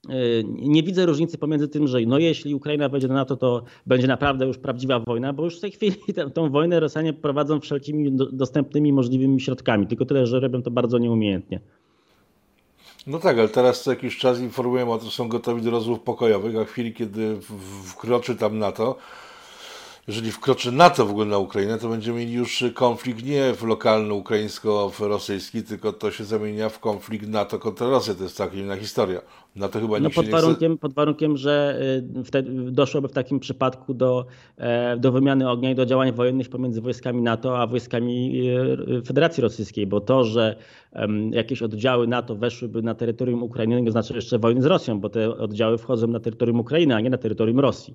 [0.09, 4.07] e, nie widzę różnicy pomiędzy tym, że no jeśli Ukraina wejdzie do NATO, to będzie
[4.07, 8.17] naprawdę już prawdziwa wojna, bo już w tej chwili tę, tą wojnę Rosjanie prowadzą wszelkimi
[8.33, 11.61] dostępnymi możliwymi środkami, tylko tyle, że robią to bardzo nieumiejętnie.
[13.07, 16.57] No tak, ale teraz co jakiś czas informujemy o tym, są gotowi do rozmów pokojowych,
[16.57, 17.39] a w chwili, kiedy
[17.85, 18.97] wkroczy tam NATO,
[20.09, 24.15] jeżeli wkroczy NATO w ogóle na Ukrainę, to będziemy mieli już konflikt nie w lokalny
[24.15, 28.15] ukraińsko-rosyjski, tylko to się zamienia w konflikt NATO kontra Rosję.
[28.15, 29.21] To jest całkiem inna historia.
[29.57, 30.81] Na to chyba no pod, warunkiem, chce...
[30.81, 31.81] pod warunkiem, że
[32.19, 36.49] y, wtedy doszłoby w takim przypadku do, e, do wymiany ognia i do działań wojennych
[36.49, 38.43] pomiędzy wojskami NATO a wojskami
[38.99, 40.57] y, Federacji Rosyjskiej, bo to, że
[41.31, 45.39] jakieś oddziały NATO weszłyby na terytorium Ukrainy, nie oznacza jeszcze wojny z Rosją, bo te
[45.39, 47.95] oddziały wchodzą na terytorium Ukrainy, a nie na terytorium Rosji.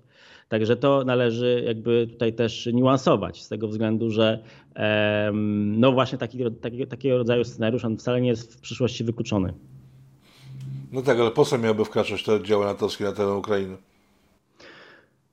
[0.49, 4.39] Także to należy jakby tutaj też niuansować z tego względu, że
[5.77, 9.53] no właśnie taki, taki, takiego rodzaju scenariusz on wcale nie jest w przyszłości wykluczony.
[10.91, 13.77] No tak, ale po co miałby wkraczać te oddziały natowskie na teren Ukrainy?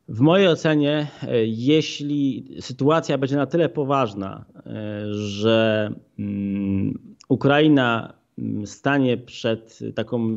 [0.09, 8.66] W mojej ocenie, e, jeśli sytuacja będzie na tyle poważna, e, że mm, Ukraina mm,
[8.66, 10.35] stanie przed taką,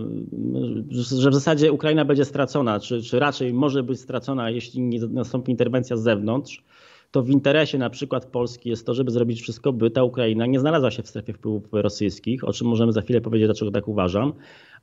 [0.90, 5.52] że w zasadzie Ukraina będzie stracona, czy, czy raczej może być stracona, jeśli nie nastąpi
[5.52, 6.64] interwencja z zewnątrz,
[7.12, 10.60] to w interesie na przykład Polski jest to, żeby zrobić wszystko, by ta Ukraina nie
[10.60, 14.34] znalazła się w strefie wpływów rosyjskich, o czym możemy za chwilę powiedzieć, dlaczego tak uważam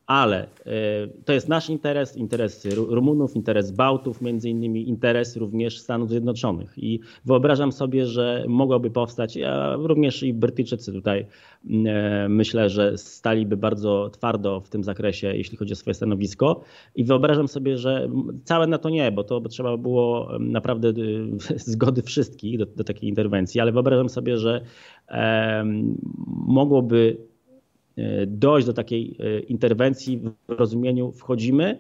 [0.09, 0.47] ale
[1.25, 6.75] to jest nasz interes, interes Rumunów, interes Bałtów, między innymi interes również Stanów Zjednoczonych.
[6.77, 11.27] I wyobrażam sobie, że mogłoby powstać, a również i Brytyjczycy tutaj
[12.29, 16.61] myślę, że staliby bardzo twardo w tym zakresie, jeśli chodzi o swoje stanowisko.
[16.95, 18.09] I wyobrażam sobie, że
[18.45, 20.93] całe na to nie, bo to by trzeba było naprawdę
[21.57, 24.61] zgody wszystkich do, do takiej interwencji, ale wyobrażam sobie, że
[26.27, 27.28] mogłoby e,
[28.27, 31.79] dojść do takiej e, interwencji w rozumieniu wchodzimy,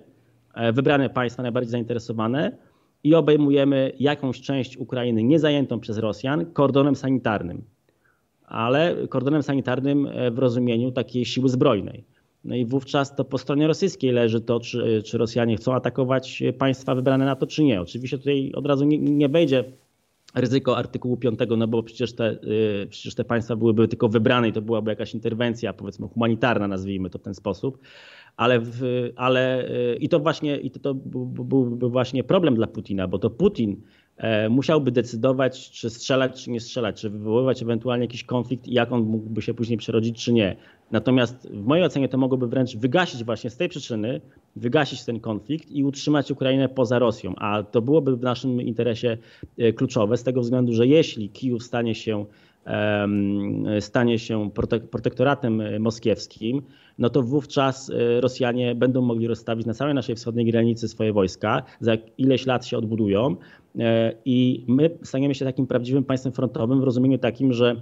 [0.55, 2.57] e, wybrane państwa najbardziej zainteresowane
[3.05, 7.63] i obejmujemy jakąś część Ukrainy niezajętą przez Rosjan kordonem sanitarnym,
[8.45, 12.05] ale kordonem sanitarnym w rozumieniu takiej siły zbrojnej.
[12.45, 16.95] No i wówczas to po stronie rosyjskiej leży to, czy, czy Rosjanie chcą atakować państwa
[16.95, 17.81] wybrane na to, czy nie.
[17.81, 19.29] Oczywiście tutaj od razu nie, nie
[20.41, 22.39] ryzyko artykułu 5, no bo przecież te,
[22.83, 27.11] y, przecież te państwa byłyby tylko wybrane i to byłaby jakaś interwencja, powiedzmy humanitarna, nazwijmy
[27.11, 27.79] to w ten sposób.
[28.37, 28.83] Ale, w,
[29.17, 33.31] ale y, i to właśnie i to, to byłby właśnie problem dla Putina, bo to
[33.31, 33.83] Putin
[34.51, 39.03] musiałby decydować, czy strzelać, czy nie strzelać, czy wywoływać ewentualnie jakiś konflikt i jak on
[39.03, 40.57] mógłby się później przerodzić, czy nie.
[40.91, 44.21] Natomiast w mojej ocenie to mogłoby wręcz wygasić właśnie z tej przyczyny,
[44.57, 47.35] wygasić ten konflikt i utrzymać Ukrainę poza Rosją.
[47.37, 49.19] A to byłoby w naszym interesie
[49.59, 52.27] e, kluczowe z tego względu, że jeśli Kijów stanie się
[53.81, 54.51] stanie się
[54.91, 56.63] protektoratem e, moskiewskim,
[56.99, 61.63] no to wówczas e, Rosjanie będą mogli rozstawić na całej naszej wschodniej granicy swoje wojska,
[61.81, 63.37] za ileś lat się odbudują
[64.25, 67.77] i my staniemy się takim prawdziwym państwem frontowym w rozumieniu takim, że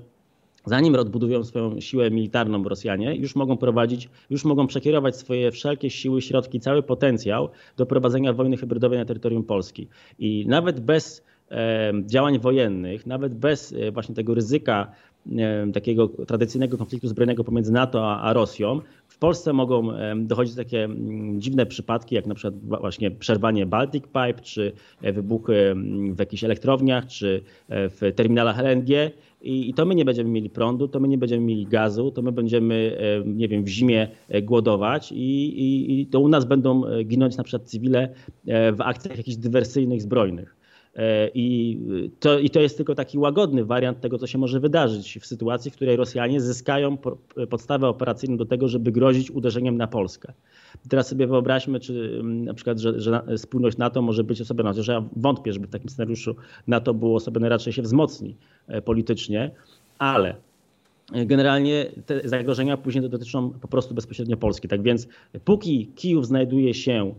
[0.66, 6.22] zanim odbudują swoją siłę militarną Rosjanie, już mogą prowadzić, już mogą przekierować swoje wszelkie siły,
[6.22, 9.88] środki, cały potencjał do prowadzenia wojny hybrydowej na terytorium Polski.
[10.18, 11.35] I nawet bez e,
[12.06, 14.92] działań wojennych, nawet bez e, właśnie tego ryzyka
[15.74, 21.40] takiego tradycyjnego konfliktu zbrojnego pomiędzy NATO a, a Rosją, w Polsce mogą dochodzić takie mm,
[21.40, 25.74] dziwne przypadki, jak na przykład właśnie przerwanie Baltic Pipe, czy e, wybuchy
[26.12, 29.10] w jakichś elektrowniach, czy e, w terminalach LNG.
[29.42, 32.32] I, to my nie będziemy mieli prądu, to my nie będziemy mieli gazu, to my
[32.32, 34.08] będziemy, nie wiem, w zimie
[34.42, 35.16] głodować i,
[35.60, 38.08] i, i to u nas będą ginąć na przykład cywile
[38.46, 40.55] w akcjach jakichś dywersyjnych, zbrojnych.
[40.96, 41.78] E, I
[42.20, 45.70] to, I to jest tylko taki łagodny wariant tego, co się może wydarzyć w sytuacji,
[45.70, 46.98] w której Rosjanie zyskają
[47.50, 50.32] podstawę operacyjną do tego, żeby grozić uderzeniem na Polskę.
[50.88, 54.92] Teraz sobie wyobraźmy, czy mm, na przykład, że, że spójność NATO może być osobiona, że
[54.92, 58.36] ja wątpię, żeby w takim scenariuszu NATO było osobione, raczej się wzmocni
[58.68, 59.50] e, politycznie,
[59.98, 60.34] ale
[61.12, 64.68] generalnie te zagrożenia później dotyczą po prostu bezpośrednio Polski.
[64.68, 65.08] Tak więc
[65.44, 67.14] póki Kijów znajduje się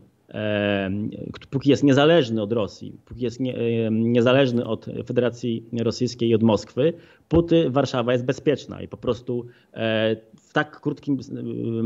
[1.49, 3.55] póki jest niezależny od Rosji, póki jest nie,
[3.91, 6.93] niezależny od Federacji Rosyjskiej i od Moskwy,
[7.29, 11.17] póty Warszawa jest bezpieczna i po prostu e, w tak krótkim,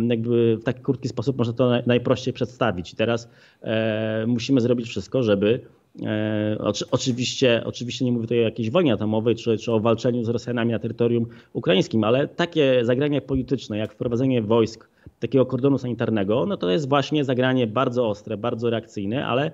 [0.10, 2.93] jakby w taki krótki sposób można to najprościej przedstawić.
[2.93, 3.30] I teraz
[3.62, 5.62] e, musimy zrobić wszystko, żeby
[6.06, 6.58] E,
[6.91, 10.71] oczywiście, oczywiście nie mówię tutaj o jakiejś wojnie atomowej czy, czy o walczeniu z Rosjanami
[10.71, 16.69] na terytorium ukraińskim, ale takie zagranie polityczne jak wprowadzenie wojsk, takiego kordonu sanitarnego, no to
[16.69, 19.51] jest właśnie zagranie bardzo ostre, bardzo reakcyjne, ale,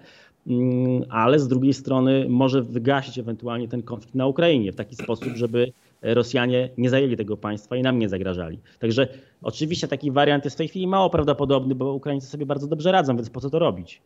[0.48, 5.30] mm, ale z drugiej strony może wygasić ewentualnie ten konflikt na Ukrainie w taki sposób,
[5.36, 5.72] żeby
[6.02, 8.60] Rosjanie nie zajęli tego państwa i nam nie zagrażali.
[8.80, 9.08] Także
[9.42, 13.16] oczywiście taki wariant jest w tej chwili mało prawdopodobny, bo Ukraińcy sobie bardzo dobrze radzą,
[13.16, 14.02] więc po co to robić?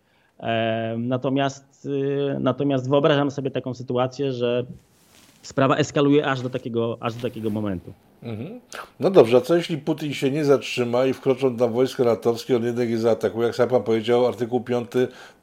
[0.98, 4.66] Natomiast, y, natomiast wyobrażam sobie taką sytuację, że
[5.42, 7.94] sprawa eskaluje aż do takiego, aż do takiego momentu.
[8.24, 8.60] Mhm.
[9.00, 12.64] No dobrze, a co jeśli Putin się nie zatrzyma i wkroczą tam wojska natowskie, on
[12.64, 13.48] jednak je zaatakuje?
[13.48, 14.92] Jak sam pan powiedział, artykuł 5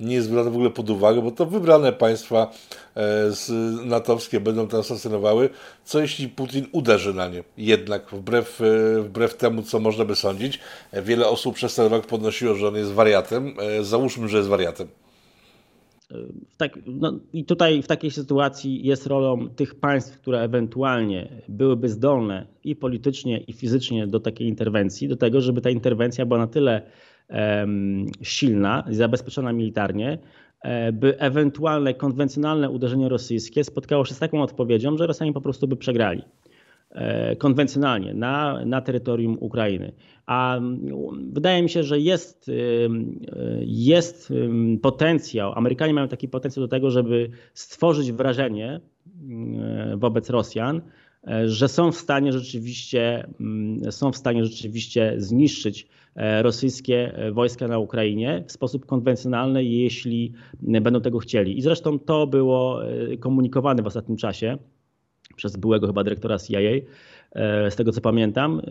[0.01, 2.51] nie jest brany w ogóle pod uwagę, bo to wybrane państwa
[2.95, 3.51] e, z
[3.85, 5.51] natowskie będą tam stacjonowały.
[5.85, 7.45] Co jeśli Putin uderzy na nie?
[7.57, 10.61] Jednak, wbrew, e, wbrew temu, co można by sądzić,
[10.93, 13.55] e, wiele osób przez ten rok podnosiło, że on jest wariatem.
[13.81, 14.89] Załóżmy, że jest wariatem
[16.57, 22.47] tak, no I tutaj w takiej sytuacji jest rolą tych państw, które ewentualnie byłyby zdolne
[22.65, 26.83] i politycznie, i fizycznie do takiej interwencji, do tego, żeby ta interwencja była na tyle
[27.31, 30.19] um, silna i zabezpieczona militarnie,
[30.63, 35.69] e, by ewentualne konwencjonalne uderzenie rosyjskie spotkało się z taką odpowiedzią, że Rosjanie po prostu
[35.69, 36.23] by przegrali.
[36.91, 39.93] E, konwencjonalnie na, na terytorium Ukrainy.
[40.27, 40.61] A
[41.33, 42.51] wydaje mi się, że jest,
[43.61, 44.33] jest
[44.83, 48.81] potencjał, Amerykanie mają taki potencjał do tego, żeby stworzyć wrażenie
[49.97, 50.81] wobec Rosjan,
[51.27, 53.29] e, że są w stanie rzeczywiście,
[53.91, 61.01] są w stanie rzeczywiście zniszczyć e, rosyjskie wojska na Ukrainie w sposób konwencjonalny, jeśli będą
[61.01, 61.59] tego chcieli.
[61.59, 62.81] I zresztą to było
[63.21, 64.59] komunikowane w ostatnim czasie
[65.39, 66.59] przez byłego chyba dyrektora CIA,
[67.71, 68.63] z tego co pamiętam,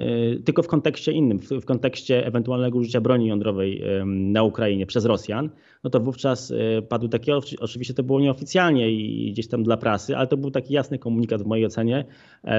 [0.45, 5.49] tylko w kontekście innym, w kontekście ewentualnego użycia broni jądrowej na Ukrainie przez Rosjan,
[5.83, 6.53] no to wówczas
[6.89, 10.73] padły takie, oczywiście to było nieoficjalnie i gdzieś tam dla prasy, ale to był taki
[10.73, 12.05] jasny komunikat w mojej ocenie,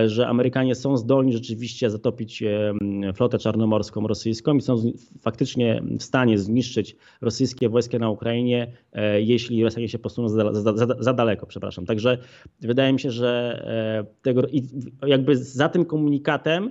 [0.07, 2.45] że Amerykanie są zdolni rzeczywiście zatopić
[3.15, 4.77] flotę czarnomorską rosyjską i są
[5.21, 8.73] faktycznie w stanie zniszczyć rosyjskie wojska na Ukrainie,
[9.19, 11.87] jeśli Rosjanie się posuną za, za, za, za daleko, przepraszam.
[11.87, 12.19] Także
[12.61, 13.63] wydaje mi się, że
[14.23, 14.43] tego,
[15.07, 16.71] jakby za tym komunikatem,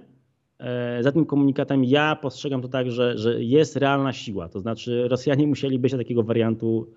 [0.60, 4.50] e, za tym komunikatem ja postrzegam to tak, że, że jest realna siła.
[4.50, 6.88] To znaczy Rosjanie musieliby się takiego wariantu,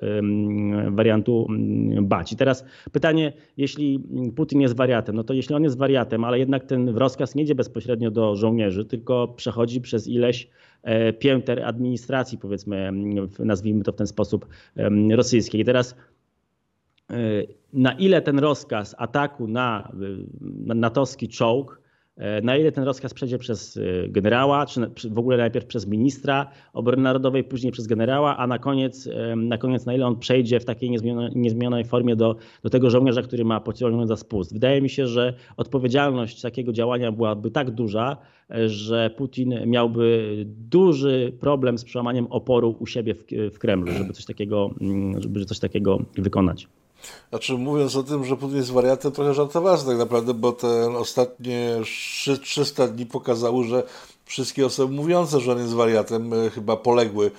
[0.91, 2.33] wariantu mm, bać.
[2.33, 4.05] I teraz pytanie, jeśli
[4.37, 7.55] Putin jest wariatem, no to jeśli on jest wariatem, ale jednak ten rozkaz nie idzie
[7.55, 10.49] bezpośrednio do żołnierzy, tylko przechodzi przez ileś
[10.83, 12.91] e, pięter administracji, powiedzmy,
[13.39, 14.47] nazwijmy to w ten sposób,
[15.11, 15.61] rosyjskiej.
[15.61, 15.97] I teraz
[17.11, 17.17] e,
[17.73, 19.93] na ile ten rozkaz ataku na
[20.67, 21.80] natowski czołg,
[22.43, 27.03] na ile ten rozkaz przejdzie przez e, generała, czy w ogóle najpierw przez ministra obrony
[27.03, 30.65] narodowej, później przez generała, a na koniec, e, na koniec na ile on przejdzie w
[30.65, 34.53] takiej niezmienionej, niezmienionej formie do, do tego żołnierza, który ma pociągnąć za spust.
[34.53, 38.17] Wydaje mi się, że odpowiedzialność takiego działania byłaby tak duża,
[38.67, 44.25] że Putin miałby duży problem z przełamaniem oporu u siebie w, w Kremlu, żeby coś
[44.25, 46.69] takiego, mm, żeby coś takiego wykonać.
[47.31, 51.81] Znaczy, mówiąc o tym, że Putin jest wariatem, trochę żartowałem tak naprawdę, bo te ostatnie
[52.43, 53.83] 300 dni pokazały, że
[54.25, 57.31] wszystkie osoby mówiące, że on jest wariatem, e, chyba poległy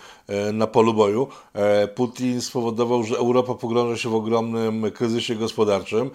[0.53, 1.27] na polu boju.
[1.53, 6.11] E, Putin spowodował, że Europa pogrąża się w ogromnym kryzysie gospodarczym.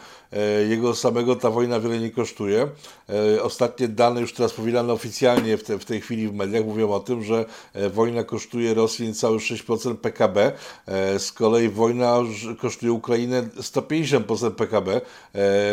[0.68, 2.68] Jego samego ta wojna wiele nie kosztuje.
[3.42, 7.00] Ostatnie dane już teraz powielane oficjalnie w, te, w tej chwili w mediach mówią o
[7.00, 7.44] tym, że
[7.92, 10.52] wojna kosztuje Rosji niecałe 6% PKB.
[11.18, 12.18] Z kolei wojna
[12.60, 15.00] kosztuje Ukrainę 150% PKB.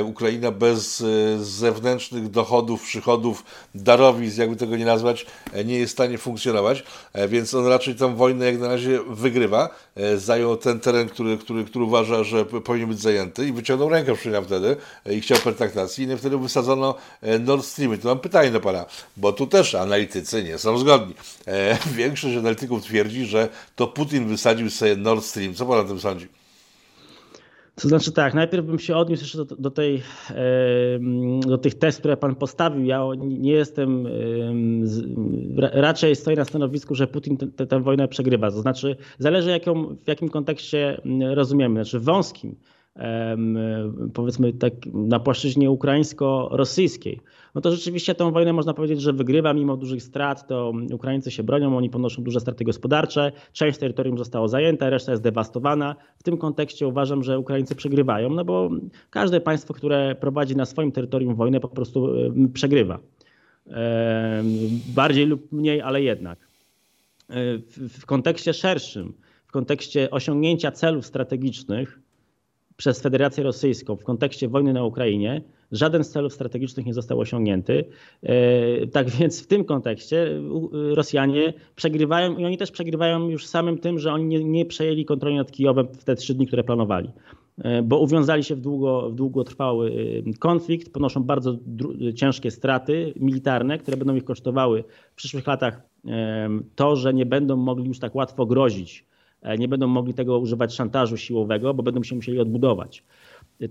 [0.04, 1.04] Ukraina bez
[1.38, 3.44] zewnętrznych dochodów, przychodów,
[3.76, 7.96] darowizn, jakby tego nie nazwać, e, nie jest w stanie funkcjonować, e, więc on raczej
[7.96, 9.70] tę wojnę jak na razie wygrywa.
[9.96, 14.16] E, zajął ten teren, który, który, który uważa, że powinien być zajęty i wyciągnął rękę
[14.16, 14.76] przynajmniej wtedy
[15.16, 16.96] i chciał pertraktacji i wtedy wysadzono
[17.40, 17.94] Nord Stream.
[17.94, 18.86] I tu mam pytanie do Pana,
[19.18, 21.14] bo tu też analitycy nie są zgodni.
[21.98, 25.54] Większość analityków twierdzi, że to Putin wysadził sobie Nord Stream.
[25.54, 26.43] Co Pan o tym sądzi?
[27.76, 30.02] To znaczy tak, najpierw bym się odniósł jeszcze do, do, tej,
[31.48, 32.86] do tych test, które pan postawił.
[32.86, 34.08] Ja nie jestem,
[35.58, 37.38] raczej stoję na stanowisku, że Putin
[37.70, 38.52] tę wojnę przegrywa.
[38.52, 41.02] To znaczy zależy jaką, w jakim kontekście
[41.34, 41.84] rozumiemy.
[41.84, 42.56] Znaczy wąskim,
[44.14, 47.20] powiedzmy tak na płaszczyźnie ukraińsko-rosyjskiej,
[47.56, 51.44] no to rzeczywiście tę wojnę można powiedzieć, że wygrywa mimo dużych strat, to Ukraińcy się
[51.44, 55.96] bronią, oni ponoszą duże straty gospodarcze, część terytorium zostało zajęta, reszta jest dewastowana.
[56.18, 58.70] W tym kontekście uważam, że Ukraińcy przegrywają, no bo
[59.10, 62.10] każde państwo, które prowadzi na swoim terytorium wojnę po prostu
[62.54, 63.00] przegrywa.
[64.96, 66.40] Bardziej lub mniej, ale jednak.
[67.90, 69.14] W kontekście szerszym,
[69.48, 72.00] w kontekście osiągnięcia celów strategicznych,
[72.84, 75.42] przez Federację Rosyjską w kontekście wojny na Ukrainie
[75.72, 77.86] żaden z celów strategicznych nie został osiągnięty.
[78.24, 80.42] E, tak więc w tym kontekście
[80.72, 85.36] Rosjanie przegrywają i oni też przegrywają już samym tym, że oni nie, nie przejęli kontroli
[85.36, 87.10] nad Kijowem w te trzy dni, które planowali.
[87.58, 89.92] E, bo uwiązali się w, długo, w długotrwały
[90.28, 91.56] e, konflikt, ponoszą bardzo
[92.16, 95.82] ciężkie straty militarne, które będą ich kosztowały w przyszłych latach
[96.76, 99.13] to, że nie będą mogli już tak łatwo grozić E,
[99.60, 103.04] nie będą mogli tego używać szantażu siłowego, bo będą się musieli odbudować.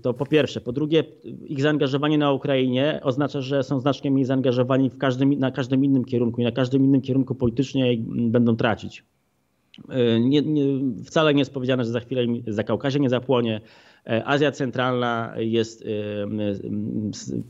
[0.01, 0.61] To po pierwsze.
[0.61, 5.51] Po drugie, ich zaangażowanie na Ukrainie oznacza, że są znacznie mniej zaangażowani w każdym, na
[5.51, 9.03] każdym innym kierunku i na każdym innym kierunku politycznie będą tracić.
[9.89, 10.63] E, nie, nie,
[11.05, 13.61] wcale nie jest powiedziane, że za chwilę za Kaukazie nie zapłonie.
[14.07, 15.83] E, Azja Centralna jest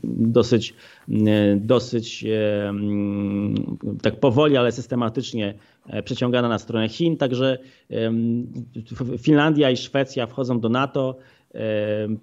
[0.04, 0.74] dosyć,
[1.56, 2.24] dosyć
[4.02, 5.54] tak powoli, ale systematycznie
[5.86, 7.58] E, przeciągana na stronę Chin, także
[9.18, 11.16] Finlandia i Szwecja wchodzą do NATO.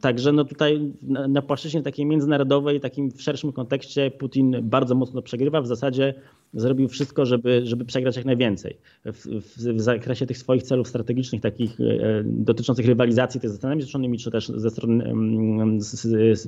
[0.02, 0.94] Także no tutaj
[1.30, 5.62] na płaszczyźnie takiej międzynarodowej, takim w szerszym kontekście Putin bardzo mocno przegrywa.
[5.62, 6.14] W zasadzie
[6.54, 11.42] zrobił wszystko, żeby, żeby przegrać jak najwięcej w, w, w zakresie tych swoich celów strategicznych,
[11.42, 11.84] takich e,
[12.24, 15.14] dotyczących rywalizacji ze Stanami Zjednoczonymi, czy też ze strony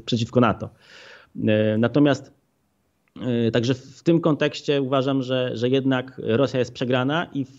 [0.06, 0.70] przeciwko NATO.
[1.48, 2.44] E, natomiast
[3.22, 7.52] E, także w tym kontekście uważam, że, że jednak Rosja jest przegrana i w,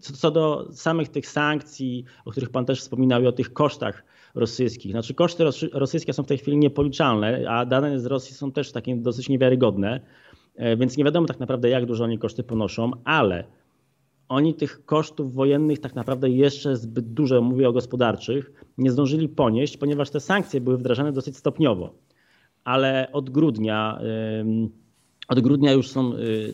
[0.00, 4.04] co, co, do samych tych sankcji, o których Pan też wspominał i o tych kosztach
[4.34, 4.92] rosyjskich.
[4.92, 8.96] Znaczy koszty rosyjskie są w tej chwili niepoliczalne, a dane z Rosji są też takie
[8.96, 10.00] dosyć niewiarygodne,
[10.56, 13.44] e, więc nie wiadomo tak naprawdę jak dużo oni koszty ponoszą, ale
[14.28, 19.76] oni tych kosztów wojennych tak naprawdę jeszcze zbyt dużo, mówię o gospodarczych, nie zdążyli ponieść,
[19.76, 21.94] ponieważ te sankcje były wdrażane dosyć stopniowo
[22.64, 24.00] ale od grudnia
[25.28, 26.12] od grudnia już są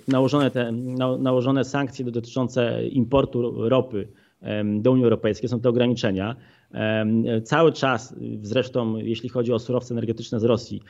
[0.08, 0.72] nałożone, te,
[1.18, 4.08] nałożone sankcje dotyczące importu ropy
[4.80, 6.36] do Unii Europejskiej, są te ograniczenia.
[7.44, 10.82] Cały czas, zresztą jeśli chodzi o surowce energetyczne z Rosji,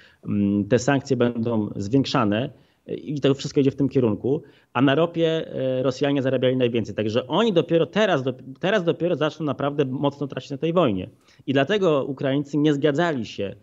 [0.68, 2.50] te sankcje będą zwiększane
[2.88, 6.94] i to wszystko idzie w tym kierunku, a na ropie e, Rosjanie zarabiali najwięcej.
[6.94, 8.22] Także oni dopiero teraz,
[8.60, 11.10] teraz dopiero zaczną naprawdę mocno tracić na tej wojnie.
[11.46, 13.56] I dlatego Ukraińcy nie zgadzali się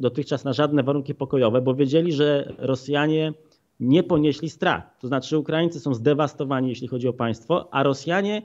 [0.00, 3.32] dotychczas na żadne warunki pokojowe, bo wiedzieli, że Rosjanie
[3.80, 5.00] nie ponieśli strat.
[5.00, 8.42] To znaczy Ukraińcy są zdewastowani, jeśli chodzi o państwo, a Rosjanie,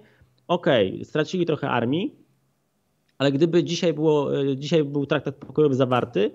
[0.47, 2.15] okej, okay, stracili trochę armii,
[3.17, 6.31] ale gdyby dzisiaj, było, e, dzisiaj był traktat pokojowy zawarty,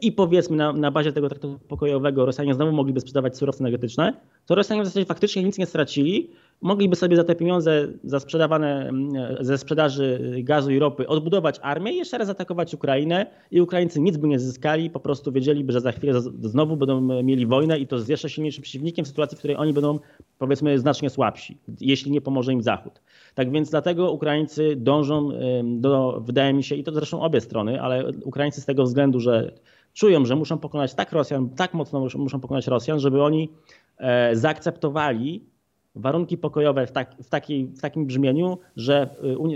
[0.00, 4.54] i powiedzmy na, na bazie tego traktatu pokojowego Rosjanie znowu mogliby sprzedawać surowce energetyczne, to
[4.54, 6.30] Rosjanie w zasadzie faktycznie nic nie stracili.
[6.62, 11.92] Mogliby sobie za te pieniądze za sprzedawane mm, ze sprzedaży gazu i ropy odbudować armię
[11.92, 15.80] i jeszcze raz atakować Ukrainę i Ukraińcy nic by nie zyskali, po prostu wiedzieliby, że
[15.80, 19.38] za chwilę znowu będą mieli wojnę i to z jeszcze silniejszym przeciwnikiem w sytuacji, w
[19.38, 19.98] której oni będą
[20.38, 23.00] powiedzmy znacznie słabsi, jeśli nie pomoże im Zachód.
[23.34, 25.28] Tak więc dlatego Ukraińcy dążą
[25.64, 29.52] do, wydaje mi się, i to zresztą obie strony, ale Ukraińcy z tego względu, że
[29.94, 33.48] czują, że muszą pokonać tak Rosjan, tak mocno muszą pokonać Rosjan, żeby oni
[33.98, 35.44] e, zaakceptowali
[35.94, 37.28] warunki pokojowe w, tak, w,
[37.76, 39.08] w takim brzmieniu, że,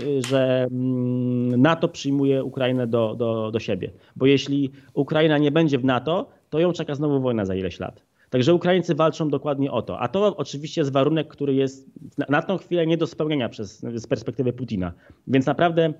[0.03, 3.91] y, że mm, NATO przyjmuje Ukrainę do, do, do siebie.
[4.15, 8.03] Bo jeśli Ukraina nie będzie w NATO, to ją czeka znowu wojna za ileś lat.
[8.29, 9.99] Także Ukraińcy walczą dokładnie o to.
[9.99, 13.79] A to oczywiście jest warunek, który jest na, na tą chwilę nie do spełnienia przez,
[13.79, 14.93] z perspektywy Putina.
[15.27, 15.93] Więc naprawdę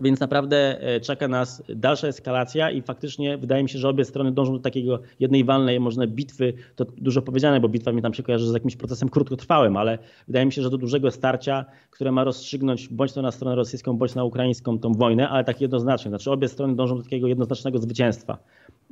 [0.00, 4.32] więc naprawdę e, czeka nas dalsza eskalacja i faktycznie wydaje mi się, że obie strony
[4.32, 8.22] dążą do takiego jednej walnej, może bitwy, to dużo powiedziane, bo bitwa mi tam się
[8.22, 12.24] kojarzy z jakimś procesem krótkotrwałym, ale wydaje mi się, że do dużego starcia, które ma
[12.24, 16.08] rozstrzygnąć bądź to na stronę rosyjską, bądź na ukraińską tą wojnę, ale tak jednoznacznie.
[16.08, 18.38] Znaczy obie strony dążą do takiego jednoznacznego zwycięstwa.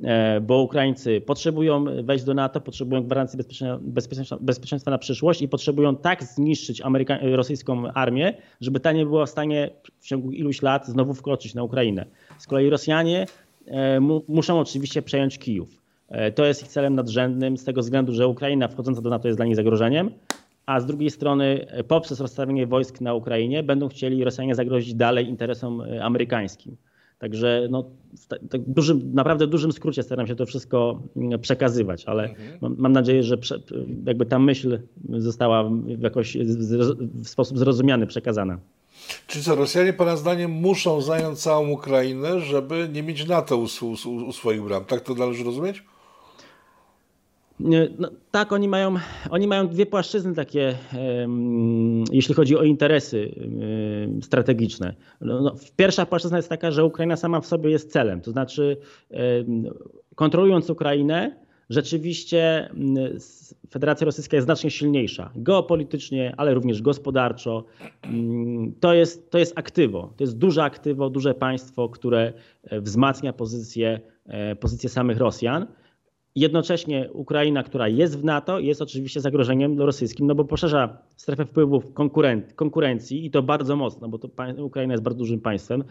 [0.03, 3.39] E, bo Ukraińcy potrzebują wejść do NATO, potrzebują gwarancji
[3.81, 9.25] bezpieczeństwa, bezpieczeństwa na przyszłość i potrzebują tak zniszczyć Ameryka rosyjską armię, żeby ta nie była
[9.25, 9.69] w stanie
[9.99, 12.05] w ciągu iluś lat znowu wkroczyć na Ukrainę.
[12.37, 13.25] Z kolei Rosjanie
[13.67, 15.81] e, muszą oczywiście przejąć Kijów.
[16.09, 19.37] E, to jest ich celem nadrzędnym z tego względu, że Ukraina wchodząca do NATO jest
[19.37, 20.11] dla nich zagrożeniem,
[20.65, 25.81] a z drugiej strony poprzez rozstawienie wojsk na Ukrainie będą chcieli Rosjanie zagrozić dalej interesom
[26.01, 26.77] amerykańskim.
[27.21, 27.85] Także no,
[28.17, 32.57] w tak dużym, naprawdę dużym skrócie staram się to wszystko mm, przekazywać, ale mhm.
[32.61, 33.59] mam, mam, nadzieję, że prze,
[34.05, 34.79] jakby ta myśl
[35.09, 36.37] została jakoś
[37.13, 38.59] w sposób zrozumiany przekazana.
[39.27, 43.67] Czyli co, Rosjanie Pana zdaniem muszą zająć całą Ukrainę, żeby nie mieć NATO u,
[44.05, 44.85] u, u swoich bram.
[44.85, 45.83] Tak to należy rozumieć?
[47.59, 48.95] No, tak, oni mają,
[49.29, 50.77] oni mają dwie płaszczyzny takie,
[52.11, 53.35] jeśli chodzi o interesy
[54.21, 54.95] strategiczne.
[55.21, 58.21] No, no, pierwsza płaszczyzna jest taka, że Ukraina sama w sobie jest celem.
[58.21, 58.77] To znaczy,
[60.15, 61.35] kontrolując Ukrainę,
[61.71, 62.69] rzeczywiście
[63.69, 67.65] Federacja Rosyjska jest znacznie silniejsza geopolitycznie, ale również gospodarczo.
[68.79, 73.99] To jest, to jest aktywo, to jest duże aktywo, duże państwo, które e, wzmacnia pozycję,
[74.25, 75.67] e, pozycję samych Rosjan.
[76.35, 81.93] Jednocześnie Ukraina, która jest w NATO, jest oczywiście zagrożeniem rosyjskim, no bo poszerza strefę wpływów
[82.55, 85.83] konkurencji i to bardzo mocno, bo to Ukraina jest bardzo dużym państwem.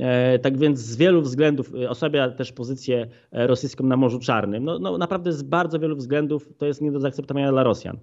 [0.00, 4.64] E, tak więc z wielu względów e, osłabia też pozycję e, rosyjską na Morzu Czarnym.
[4.64, 7.98] No, no naprawdę z bardzo wielu względów to jest nie do zaakceptowania dla Rosjan.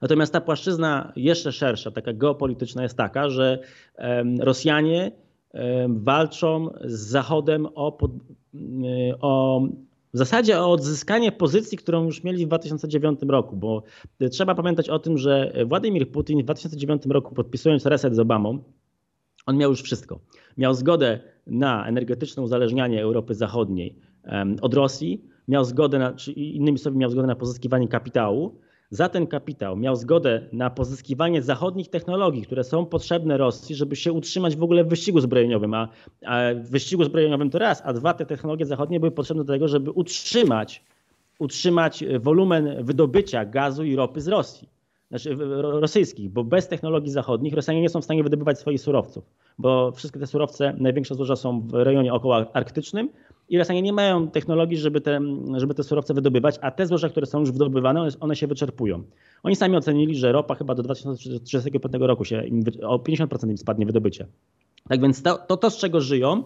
[0.00, 3.58] Natomiast ta płaszczyzna jeszcze szersza, taka geopolityczna jest taka, że
[4.40, 5.12] Rosjanie
[5.88, 7.98] walczą z Zachodem o,
[9.20, 9.62] o
[10.14, 13.82] w zasadzie o odzyskanie pozycji, którą już mieli w 2009 roku, bo
[14.30, 18.64] trzeba pamiętać o tym, że Władimir Putin w 2009 roku podpisując reset z Obamą,
[19.46, 20.20] on miał już wszystko.
[20.56, 23.98] Miał zgodę na energetyczne uzależnianie Europy Zachodniej
[24.60, 28.58] od Rosji, miał zgodę na, czy innymi słowy miał zgodę na pozyskiwanie kapitału,
[28.92, 34.12] za ten kapitał miał zgodę na pozyskiwanie zachodnich technologii, które są potrzebne Rosji, żeby się
[34.12, 35.74] utrzymać w ogóle w wyścigu zbrojeniowym.
[35.74, 35.88] A,
[36.26, 39.68] a w wyścigu zbrojeniowym to raz, a dwa, te technologie zachodnie były potrzebne do tego,
[39.68, 40.84] żeby utrzymać,
[41.38, 44.68] utrzymać wolumen wydobycia gazu i ropy z Rosji.
[45.12, 49.24] Znaczy rosyjskich, bo bez technologii zachodnich Rosjanie nie są w stanie wydobywać swoich surowców,
[49.58, 53.08] bo wszystkie te surowce, największe złoża są w rejonie około arktycznym,
[53.48, 55.20] i Rosjanie nie mają technologii, żeby te,
[55.56, 59.02] żeby te surowce wydobywać, a te złoża, które są już wydobywane, one się wyczerpują.
[59.42, 62.42] Oni sami ocenili, że ropa chyba do 2035 roku się
[62.82, 64.26] o 50% im spadnie wydobycie.
[64.88, 66.44] Tak więc to, to, to z czego żyją,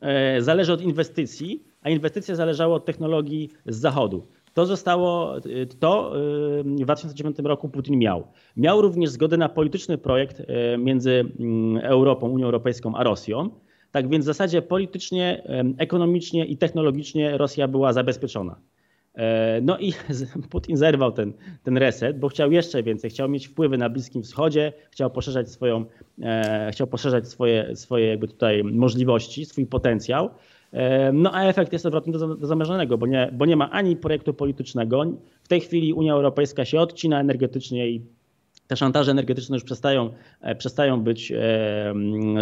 [0.00, 4.26] e, zależy od inwestycji, a inwestycje zależały od technologii z zachodu.
[4.54, 5.34] To zostało,
[5.80, 6.12] to
[6.60, 8.26] e, w 2009 roku Putin miał.
[8.56, 13.50] Miał również zgodę na polityczny projekt e, między mm, Europą, Unią Europejską a Rosją
[13.92, 15.42] Tak więc w zasadzie politycznie,
[15.78, 18.60] ekonomicznie i technologicznie Rosja była zabezpieczona.
[19.14, 19.92] E, no i
[20.50, 21.32] Putin zerwał ten,
[21.62, 25.84] ten reset, bo chciał jeszcze więcej, chciał mieć wpływy na Bliskim Wschodzie, chciał poszerzać, swoją,
[26.22, 30.30] e, chciał poszerzać swoje, swoje jakby tutaj możliwości, swój potencjał.
[30.72, 34.34] E, no a efekt jest odwrotny do, zamierzonego, bo nie, bo nie ma ani projektu
[34.34, 35.04] politycznego.
[35.42, 38.02] W tej chwili Unia Europejska się odcina energetycznie i
[38.66, 40.10] te szantaże energetyczne już przestają,
[40.58, 41.32] przestają być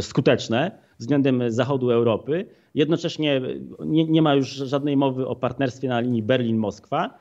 [0.01, 2.47] skuteczne względem zachodu Europy.
[2.75, 3.41] Jednocześnie
[3.81, 7.19] nie, nie ma już żadnej mowy o partnerstwie na linii Berlin-Moskwa.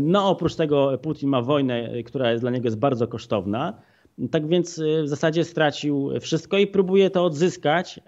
[0.00, 3.80] No oprócz tego Putin ma wojnę, która jest dla niego jest bardzo kosztowna.
[4.30, 8.00] Tak więc y, w zasadzie stracił wszystko i próbuje to odzyskać.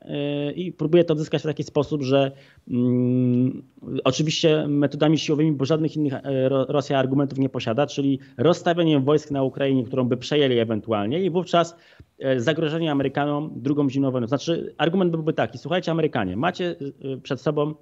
[0.49, 2.33] Y, I próbuje to odzyskać w taki sposób, że
[2.71, 3.63] mm,
[4.05, 9.43] oczywiście metodami siłowymi, bo żadnych innych e, Rosja argumentów nie posiada, czyli rozstawieniem wojsk na
[9.43, 11.77] Ukrainie, którą by przejęli ewentualnie i wówczas
[12.19, 14.27] e, zagrożenie Amerykanom drugą zimną wojną.
[14.27, 16.77] Znaczy argument byłby taki, słuchajcie Amerykanie, macie
[17.15, 17.75] y, przed sobą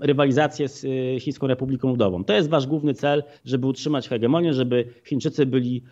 [0.00, 2.24] rywalizację z y, Chińską Republiką Ludową.
[2.24, 5.82] To jest wasz główny cel, żeby utrzymać hegemonię, żeby Chińczycy byli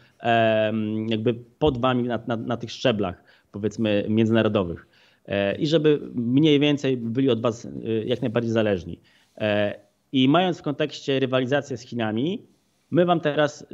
[1.08, 4.86] jakby pod wami na, na, na tych szczeblach, powiedzmy, międzynarodowych.
[5.26, 9.00] E, I żeby mniej więcej byli od was y, jak najbardziej zależni.
[9.36, 9.80] E,
[10.12, 12.42] I mając w kontekście rywalizację z Chinami,
[12.90, 13.66] my wam teraz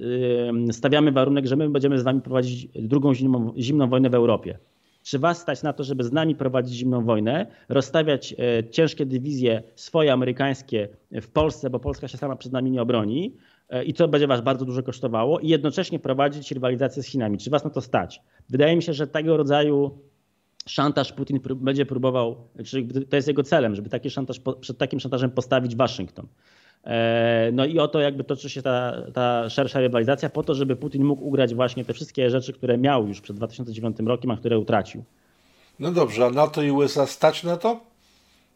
[0.73, 4.59] stawiamy warunek, że my będziemy z wami prowadzić drugą zimną, zimną wojnę w Europie.
[5.09, 9.63] Czy was stać na to, żeby z nami prowadzić zimną wojnę, rozstawiać e, ciężkie dywizje
[9.75, 13.37] swoje amerykańskie w Polsce, bo Polska się sama przed nami nie obroni
[13.69, 17.39] e, i to będzie was bardzo dużo kosztowało i jednocześnie prowadzić rywalizację z Chinami.
[17.39, 18.23] Czy was na to stać?
[18.49, 19.99] Wydaje mi się, że tego rodzaju
[20.67, 25.31] szantaż Putin będzie próbował, czyli to jest jego celem, żeby taki szantaż, przed takim szantażem
[25.31, 26.27] postawić Waszyngton.
[26.85, 31.05] E, no i oto jakby toczy się ta, ta szersza rywalizacja po to, żeby Putin
[31.05, 35.05] mógł ugrać właśnie te wszystkie rzeczy, które miał już przed 2009 rokiem, a które utracił.
[35.79, 37.81] No dobrze, a NATO i USA stać na to?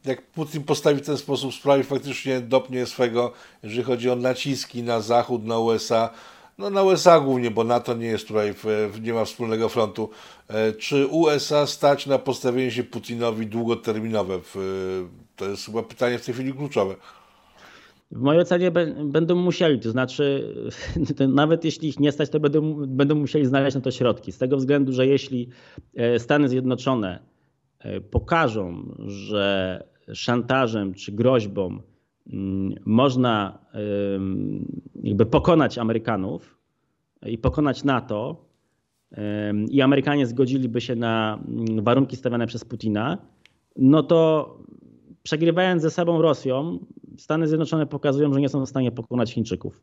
[0.04, 5.00] Jak Putin postawi w ten sposób sprawy, faktycznie dopnie swego, jeżeli chodzi o naciski na
[5.00, 6.10] Zachód, na USA,
[6.58, 8.54] no na USA głównie, bo NATO nie jest tutaj,
[9.02, 10.10] nie ma wspólnego frontu.
[10.48, 14.40] E, czy USA stać na postawienie się Putinowi długoterminowe?
[15.36, 16.94] To jest chyba pytanie w tej chwili kluczowe.
[18.12, 18.70] W mojej ocenie
[19.04, 20.54] będą musieli, to znaczy
[21.28, 24.32] nawet jeśli ich nie stać, to będą, będą musieli znaleźć na to środki.
[24.32, 25.48] Z tego względu, że jeśli
[25.94, 27.22] e, Stany Zjednoczone
[27.78, 29.84] e, pokażą, że
[30.14, 31.82] szantażem czy groźbą
[32.32, 33.58] mm, można
[35.02, 36.58] jakby pokonać Amerykanów
[37.26, 38.44] i pokonać NATO
[39.70, 43.18] i Amerykanie zgodziliby się na mm, warunki stawiane przez Putina,
[43.76, 44.48] no to
[45.22, 46.78] przegrywając ze sobą Rosją,
[47.18, 49.80] Stany Zjednoczone pokazują, że nie są w stanie pokonać Chińczyków.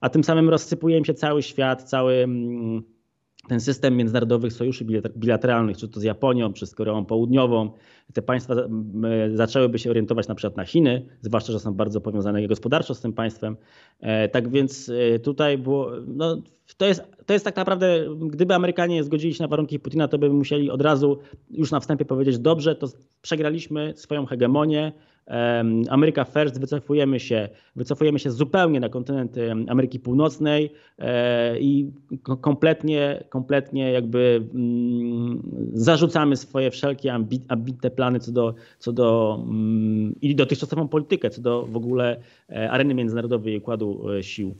[0.00, 2.82] A tym samym rozsypuje im się cały świat, cały mm,
[3.48, 4.84] ten system międzynarodowych sojuszy
[5.16, 7.70] bilateralnych, czy to z Japonią, czy z Koreą Południową,
[8.12, 8.54] te państwa
[9.34, 13.12] zaczęłyby się orientować na przykład na Chiny, zwłaszcza, że są bardzo powiązane gospodarczo z tym
[13.12, 13.56] państwem.
[14.00, 16.42] E, tak więc e, tutaj było, no,
[16.76, 20.30] to, jest, to jest tak naprawdę, gdyby Amerykanie zgodzili się na warunki Putina, to by
[20.30, 21.18] musieli od razu
[21.50, 22.88] już na wstępie powiedzieć, dobrze, to
[23.22, 24.92] przegraliśmy swoją hegemonię,
[25.88, 29.36] Ameryka First, wycofujemy się, wycofujemy się zupełnie na kontynent
[29.68, 31.92] Ameryki Północnej e, i
[32.40, 37.12] kompletnie, kompletnie jakby mm, zarzucamy swoje wszelkie
[37.48, 42.20] ambitne plany co do, co do mm, i dotychczasową politykę, co do w ogóle
[42.50, 44.54] e, areny międzynarodowej i układu e, sił.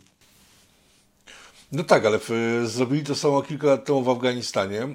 [1.73, 2.19] No tak, ale
[2.65, 4.83] zrobili to samo kilka lat temu w Afganistanie.
[4.83, 4.89] E,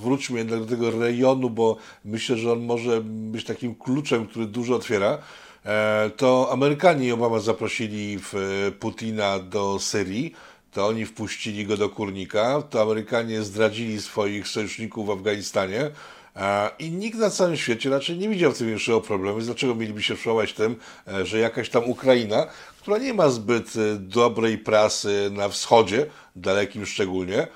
[0.00, 4.74] wróćmy jednak do tego rejonu, bo myślę, że on może być takim kluczem, który dużo
[4.74, 5.18] otwiera.
[5.64, 8.32] E, to Amerykanie i Obama zaprosili w,
[8.80, 10.34] Putina do Syrii.
[10.72, 12.62] To oni wpuścili go do kurnika.
[12.62, 15.90] To Amerykanie zdradzili swoich sojuszników w Afganistanie.
[16.36, 19.40] E, I nikt na całym świecie raczej nie widział w tym większego problemu.
[19.40, 20.76] Dlaczego mieliby się przełamać tym,
[21.08, 22.46] e, że jakaś tam Ukraina,
[22.84, 26.06] która nie ma zbyt e, dobrej prasy na wschodzie,
[26.36, 27.46] dalekim szczególnie,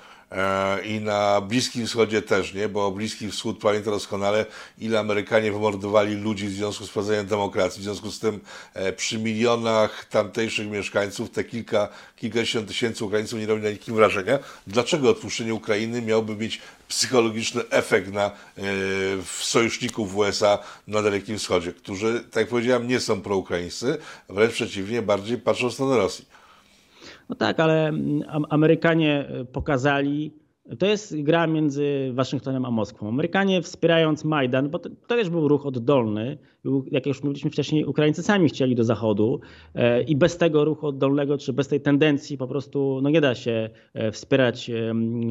[0.85, 4.45] i na Bliskim Wschodzie też nie, bo Bliski Wschód pamięta doskonale,
[4.77, 7.81] ile Amerykanie wymordowali ludzi w związku z wprowadzeniem demokracji.
[7.81, 8.39] W związku z tym
[8.73, 14.39] e, przy milionach tamtejszych mieszkańców te kilka, kilkadziesiąt tysięcy Ukraińców nie robi na nikim wrażenia.
[14.67, 18.31] Dlaczego odpuszczenie Ukrainy miałby mieć psychologiczny efekt na
[19.41, 23.97] sojuszników w USA na Dalekim Wschodzie, którzy, tak jak powiedziałem, nie są proukraińscy,
[24.29, 26.38] wręcz przeciwnie, bardziej patrzą w stronę Rosji.
[27.29, 30.31] No tak, ale mm, Amerykanie e, pokazali,
[30.79, 33.07] to jest gra między Waszyngtonem a Moskwą.
[33.07, 36.37] Amerykanie wspierając Majdan, bo to, to też był ruch oddolny,
[36.91, 39.39] jak już mówiliśmy wcześniej, Ukraińcy sami chcieli do Zachodu
[39.75, 43.35] e, i bez tego ruchu oddolnego, czy bez tej tendencji po prostu no nie da
[43.35, 44.71] się e, wspierać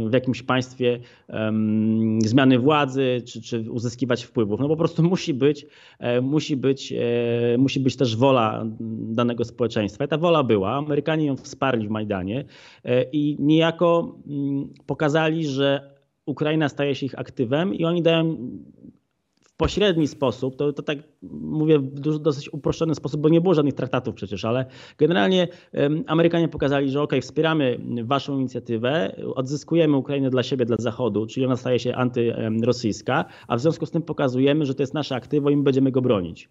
[0.08, 1.00] w jakimś państwie
[2.18, 4.60] zmiany władzy, czy, czy uzyskiwać wpływów.
[4.60, 5.66] No po prostu musi być,
[5.98, 6.94] e, musi być,
[7.58, 8.64] musi być też wola
[9.10, 10.04] danego społeczeństwa.
[10.04, 10.76] I ta wola była.
[10.76, 12.44] Amerykanie ją wsparli w Majdanie
[13.12, 15.94] i niejako mm, pokazali, że
[16.26, 18.36] Ukraina staje się ich aktywem i oni dają
[19.58, 24.14] pośredni sposób, to, to tak mówię w dosyć uproszczony sposób, bo nie było żadnych traktatów
[24.14, 24.66] przecież, ale
[24.98, 25.48] generalnie
[26.06, 31.56] Amerykanie pokazali, że ok, wspieramy waszą inicjatywę, odzyskujemy Ukrainę dla siebie, dla Zachodu, czyli ona
[31.56, 35.56] staje się antyrosyjska, a w związku z tym pokazujemy, że to jest nasze aktywo i
[35.56, 36.48] my będziemy go bronić.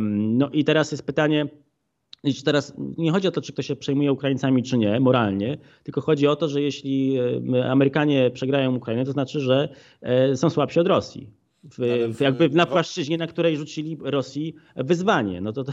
[0.00, 1.46] No i teraz jest pytanie,
[2.44, 6.26] teraz nie chodzi o to, czy ktoś się przejmuje Ukraińcami, czy nie, moralnie, tylko chodzi
[6.26, 7.18] o to, że jeśli
[7.70, 9.68] Amerykanie przegrają Ukrainę, to znaczy, że
[10.02, 15.40] e, są słabsi od Rosji w, w, jakby na płaszczyźnie, na której rzucili Rosji wyzwanie.
[15.40, 15.72] No to, to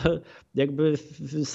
[0.55, 0.93] jakby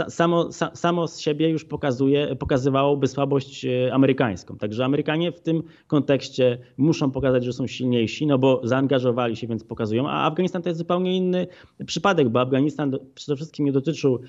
[0.08, 4.56] samo, samo z siebie już pokazuje, pokazywałoby słabość e, amerykańską.
[4.56, 9.64] Także Amerykanie w tym kontekście muszą pokazać, że są silniejsi, no bo zaangażowali się, więc
[9.64, 10.08] pokazują.
[10.08, 11.46] A Afganistan to jest zupełnie inny
[11.86, 14.20] przypadek, bo Afganistan przede wszystkim nie dotyczył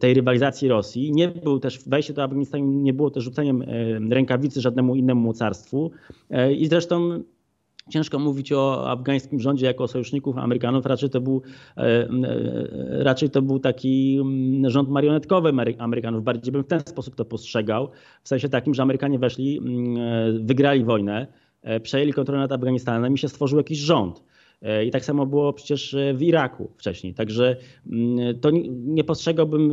[0.00, 1.12] tej rywalizacji Rosji.
[1.12, 3.64] Nie był też, wejście do Afganistanu nie było też rzuceniem
[4.10, 5.90] rękawicy żadnemu innemu mocarstwu.
[6.30, 7.22] E, I zresztą
[7.90, 10.86] Ciężko mówić o afgańskim rządzie jako o sojuszników Amerykanów.
[10.86, 11.42] Raczej to był,
[11.76, 12.08] e, e,
[13.04, 16.24] raczej to był taki mm, rząd marionetkowy Amerykanów.
[16.24, 17.88] Bardziej bym w ten sposób to postrzegał.
[18.22, 21.26] W sensie takim, że Amerykanie weszli, mm, e, wygrali wojnę,
[21.82, 24.22] przejęli kontrolę nad Afganistanem i się stworzył jakiś rząd.
[24.86, 27.14] I tak samo było przecież w Iraku wcześniej.
[27.14, 27.56] Także
[27.92, 29.72] mm, to nie postrzegałbym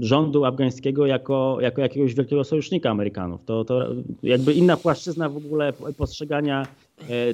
[0.00, 3.44] rządu afgańskiego jako, jako jakiegoś wielkiego sojusznika Amerykanów.
[3.44, 3.88] To, to
[4.22, 6.66] jakby inna płaszczyzna w ogóle postrzegania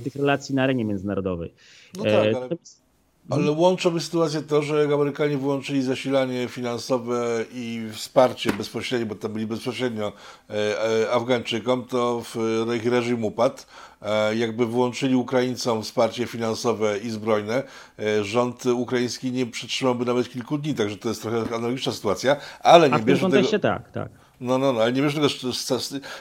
[0.04, 1.52] tych relacji na arenie międzynarodowej.
[1.96, 2.48] No tak, e, ale,
[3.30, 9.32] ale łączymy sytuację to, że jak Amerykanie wyłączyli zasilanie finansowe i wsparcie bezpośrednie, bo tam
[9.32, 10.12] byli bezpośrednio
[10.50, 12.22] e, Afgańczykom, to
[12.76, 13.62] ich reżim upadł.
[14.36, 17.62] Jakby wyłączyli Ukraińcom wsparcie finansowe i zbrojne,
[18.22, 22.94] rząd ukraiński nie przetrzymałby nawet kilku dni, także to jest trochę analogiczna sytuacja, ale nie
[22.94, 23.74] A w kontekście tego...
[23.74, 24.08] tak, tak.
[24.40, 25.28] No, no, no, ale nie wiesz tego,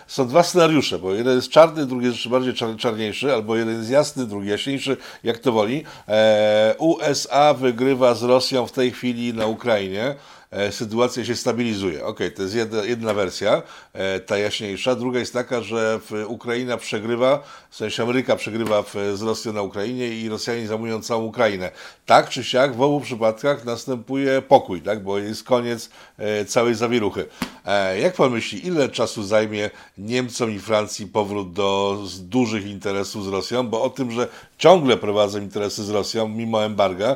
[0.07, 4.25] są dwa scenariusze, bo jeden jest czarny, drugi jest bardziej czarniejszy, albo jeden jest jasny,
[4.25, 5.83] drugi jaśniejszy, jak to woli.
[6.07, 10.15] E, USA wygrywa z Rosją w tej chwili na Ukrainie.
[10.51, 12.05] E, sytuacja się stabilizuje.
[12.05, 13.61] Ok, to jest jedna, jedna wersja,
[13.93, 14.95] e, ta jaśniejsza.
[14.95, 20.29] Druga jest taka, że Ukraina przegrywa, w sensie Ameryka przegrywa z Rosją na Ukrainie i
[20.29, 21.71] Rosjanie zajmują całą Ukrainę.
[22.05, 25.89] Tak czy siak w obu przypadkach następuje pokój, tak, bo jest koniec
[26.47, 27.25] całej zawieruchy.
[28.01, 33.67] Jak pan myśli, ile czasu zajmie Niemcom i Francji powrót do dużych interesów z Rosją?
[33.67, 37.15] Bo o tym, że ciągle prowadzą interesy z Rosją, mimo embarga,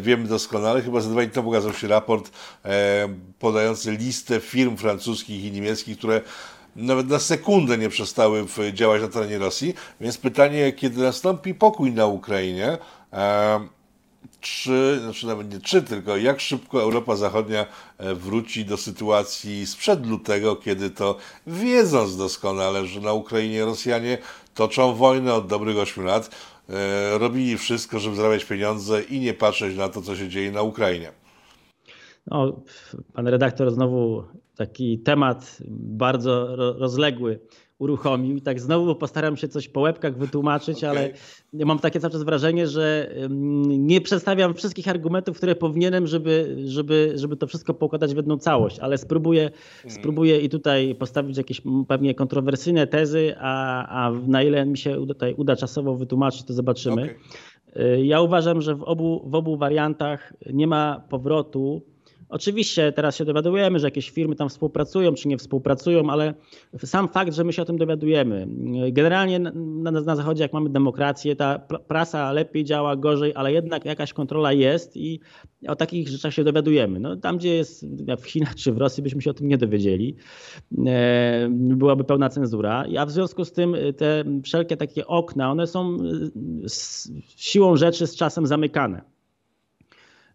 [0.00, 0.82] wiemy doskonale.
[0.82, 2.30] Chyba za dwa dni temu pokazał się raport
[2.64, 6.20] E, podający listę firm francuskich i niemieckich, które
[6.76, 9.74] nawet na sekundę nie przestały działać na terenie Rosji.
[10.00, 12.78] Więc pytanie, kiedy nastąpi pokój na Ukrainie,
[13.12, 13.60] e,
[14.40, 17.66] czy, znaczy nawet nie czy, tylko jak szybko Europa Zachodnia
[17.98, 21.16] e, wróci do sytuacji sprzed lutego, kiedy to
[21.46, 24.18] wiedząc doskonale, że na Ukrainie Rosjanie
[24.54, 26.30] toczą wojnę od dobrych 8 lat,
[27.18, 31.12] robili wszystko, żeby zarabiać pieniądze i nie patrzeć na to, co się dzieje na Ukrainie.
[32.26, 32.62] No,
[33.12, 34.24] pan redaktor znowu
[34.56, 37.40] taki temat bardzo rozległy
[37.78, 40.90] uruchomił i tak znowu postaram się coś po łebkach wytłumaczyć, okay.
[40.90, 41.10] ale
[41.52, 43.14] mam takie cały czas wrażenie, że
[43.68, 48.78] nie przedstawiam wszystkich argumentów, które powinienem, żeby, żeby, żeby to wszystko pokładać w jedną całość,
[48.78, 49.42] ale spróbuję,
[49.84, 49.96] mm.
[49.96, 55.34] spróbuję i tutaj postawić jakieś pewnie kontrowersyjne tezy, a, a na ile mi się tutaj
[55.34, 57.02] uda czasowo wytłumaczyć, to zobaczymy.
[57.02, 57.14] Okay.
[58.04, 61.82] Ja uważam, że w obu, w obu wariantach nie ma powrotu
[62.28, 66.34] Oczywiście teraz się dowiadujemy, że jakieś firmy tam współpracują czy nie współpracują, ale
[66.84, 68.48] sam fakt, że my się o tym dowiadujemy.
[68.92, 71.58] Generalnie na, na, na Zachodzie, jak mamy demokrację, ta
[71.88, 75.20] prasa lepiej działa, gorzej, ale jednak jakaś kontrola jest i
[75.68, 77.00] o takich rzeczach się dowiadujemy.
[77.00, 77.86] No, tam, gdzie jest
[78.20, 80.16] w Chinach czy w Rosji, byśmy się o tym nie dowiedzieli.
[80.86, 82.84] E, byłaby pełna cenzura.
[82.98, 85.96] A w związku z tym te wszelkie takie okna, one są
[87.36, 89.17] siłą rzeczy z czasem zamykane.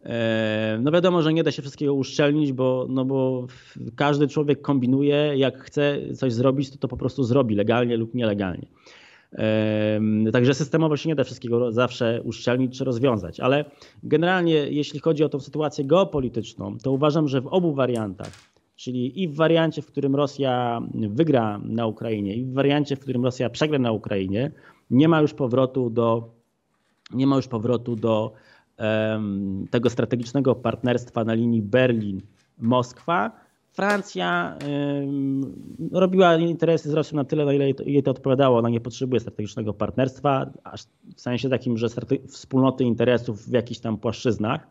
[0.06, 3.48] E, no wiadomo, że nie da się wszystkiego uszczelnić, bo, no bo
[3.96, 8.68] każdy człowiek kombinuje, jak chce coś zrobić, to to po prostu zrobi legalnie lub nielegalnie.
[9.34, 10.02] E,
[10.32, 13.66] także systemowo się nie da wszystkiego zawsze uszczelnić czy rozwiązać, ale
[14.04, 19.28] generalnie jeśli chodzi o tą sytuację geopolityczną, to uważam, że w obu wariantach Czyli i
[19.28, 23.80] w wariancie, w którym Rosja wygra na Ukrainie, i w wariancie, w którym Rosja przegra
[23.80, 24.52] na Ukrainie,
[24.90, 26.30] nie ma już powrotu do,
[27.14, 28.34] nie ma już powrotu do
[29.70, 33.32] tego strategicznego partnerstwa na linii Berlin-Moskwa.
[33.72, 35.42] Francja um,
[35.92, 38.58] robiła interesy z Rosją na tyle, na ile jej to odpowiadało.
[38.60, 40.52] Ona nie potrzebuje strategicznego partnerstwa,
[41.16, 41.88] w sensie takim, że
[42.28, 44.68] wspólnoty interesów w jakichś tam płaszczyznach,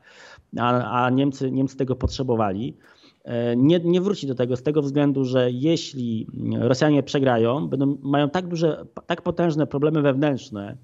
[0.59, 2.76] a, a Niemcy, Niemcy tego potrzebowali.
[3.24, 6.26] E, nie, nie wróci do tego z tego względu, że jeśli
[6.59, 10.76] Rosjanie przegrają, będą, mają tak duże, tak potężne problemy wewnętrzne,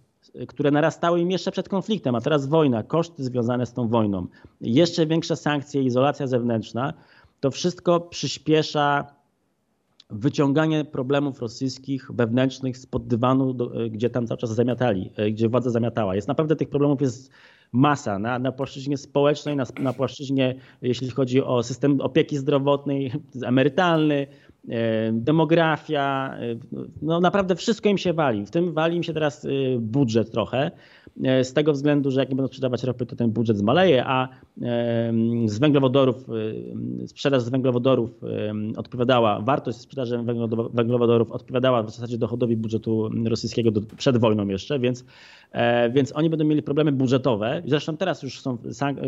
[0.48, 4.26] które narastały im jeszcze przed konfliktem, a teraz wojna, koszty związane z tą wojną,
[4.60, 6.94] jeszcze większe sankcje, izolacja zewnętrzna,
[7.40, 9.18] to wszystko przyspiesza
[10.10, 13.56] wyciąganie problemów rosyjskich wewnętrznych spod dywanu,
[13.90, 16.14] gdzie tam cały czas zamiatali, e, gdzie władza zamiatała.
[16.14, 17.30] Jest naprawdę tych problemów jest
[17.72, 23.12] masa na, na płaszczyźnie społecznej, na, na płaszczyźnie, jeśli chodzi o system opieki zdrowotnej,
[23.42, 24.26] emerytalny,
[25.12, 26.56] demografia, e,
[27.02, 28.46] no naprawdę wszystko im się wali.
[28.46, 29.48] W tym wali im się teraz e,
[29.78, 30.70] budżet trochę,
[31.42, 34.28] z tego względu, że jak nie będą sprzedawać ropy, to ten budżet zmaleje, a
[35.46, 36.26] z węglowodorów,
[37.06, 38.10] sprzedaż z węglowodorów
[38.76, 40.18] odpowiadała, wartość sprzedaży
[40.72, 45.04] węglowodorów odpowiadała w zasadzie dochodowi budżetu rosyjskiego do, przed wojną jeszcze, więc
[45.52, 47.62] E, więc oni będą mieli problemy budżetowe.
[47.66, 48.58] Zresztą teraz już są,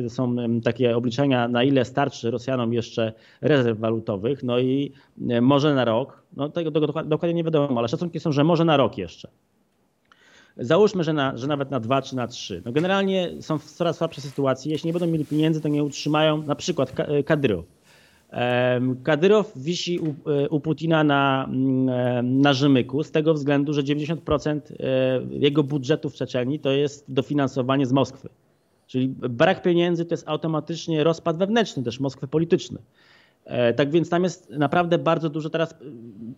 [0.08, 4.92] są takie obliczenia, na ile starczy Rosjanom jeszcze rezerw walutowych, no i
[5.30, 6.70] e, może na rok, no tego
[7.04, 9.28] dokładnie nie wiadomo, ale szacunki są, że może na rok jeszcze.
[10.56, 12.62] Załóżmy, że, na, że nawet na dwa czy na trzy.
[12.64, 14.70] No generalnie są w coraz słabszej sytuacji.
[14.70, 16.92] Jeśli nie będą mieli pieniędzy, to nie utrzymają na przykład
[17.26, 17.80] Kadyrów
[19.02, 24.60] Kadyrow wisi u, e, u, Putina na, mm, na Rzymyku z tego względu, że 90%
[24.70, 28.28] e, jego budżetu w Czeczenii to jest dofinansowanie z Moskwy.
[28.86, 32.78] Czyli brak pieniędzy to jest automatycznie rozpad wewnętrzny też Moskwy polityczny.
[33.50, 35.50] E, tak więc tam jest naprawdę bardzo dużo.
[35.50, 35.74] Teraz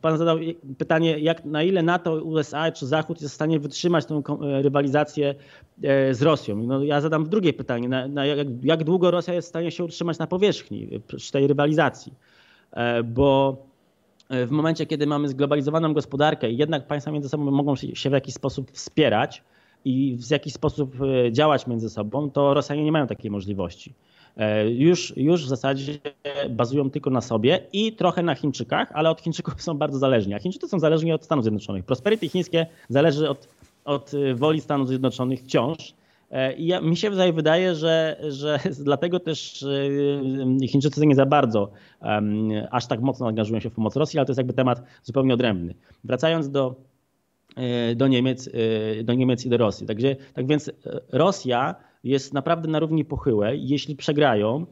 [0.00, 0.38] pan zadał
[0.78, 4.04] pytanie, jak, na ile NATO, USA czy Zachód jest w stanie wytrzymać
[4.40, 5.34] rywalizację
[5.82, 6.56] e, z Rosją.
[6.56, 9.84] No, ja zadam drugie pytanie, na, na jak, jak, długo Rosja jest w stanie się
[9.84, 12.12] utrzymać na powierzchni przy tej rywalizacji.
[12.70, 13.56] E, bo
[14.30, 18.34] w momencie, kiedy mamy zglobalizowaną gospodarkę i jednak państwa między sobą mogą się w jakiś
[18.34, 19.42] sposób wspierać
[19.84, 20.94] i w jakiś sposób
[21.30, 23.94] działać między sobą, to Rosjanie nie mają takiej możliwości.
[24.36, 25.98] E, już, już w zasadzie
[26.50, 30.34] bazują tylko na sobie i trochę na Chińczykach, ale od Chińczyków są bardzo zależni.
[30.34, 31.84] A Chińczycy są zależni od Stanów Zjednoczonych.
[31.84, 33.48] Prosperity chińskie zależy od,
[33.84, 35.94] od woli Stanów Zjednoczonych wciąż.
[36.30, 39.62] E, I ja, mi się wydaje, że, że dlatego też
[40.62, 41.70] e, Chińczycy nie za bardzo
[42.02, 45.34] um, aż tak mocno angażują się w pomoc Rosji, ale to jest jakby temat zupełnie
[45.34, 45.74] odrębny.
[46.04, 46.74] Wracając do,
[47.96, 48.50] do, Niemiec,
[49.04, 49.86] do Niemiec i do Rosji.
[49.86, 50.70] Także, tak więc
[51.12, 51.74] Rosja
[52.04, 53.68] jest naprawdę na równi pochyłej.
[53.68, 54.66] Jeśli przegrają,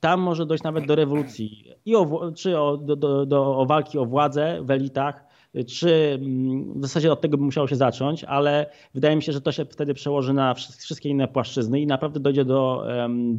[0.00, 3.98] tam może dojść nawet do rewolucji, i o, czy o, do, do, do, o walki
[3.98, 5.24] o władzę w elitach,
[5.66, 9.40] czy mm, w zasadzie od tego by musiało się zacząć, ale wydaje mi się, że
[9.40, 12.86] to się wtedy przełoży na wszystkie inne płaszczyzny i naprawdę dojdzie do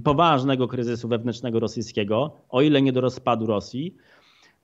[0.04, 3.95] poważnego kryzysu wewnętrznego rosyjskiego, o ile nie do rozpadu Rosji.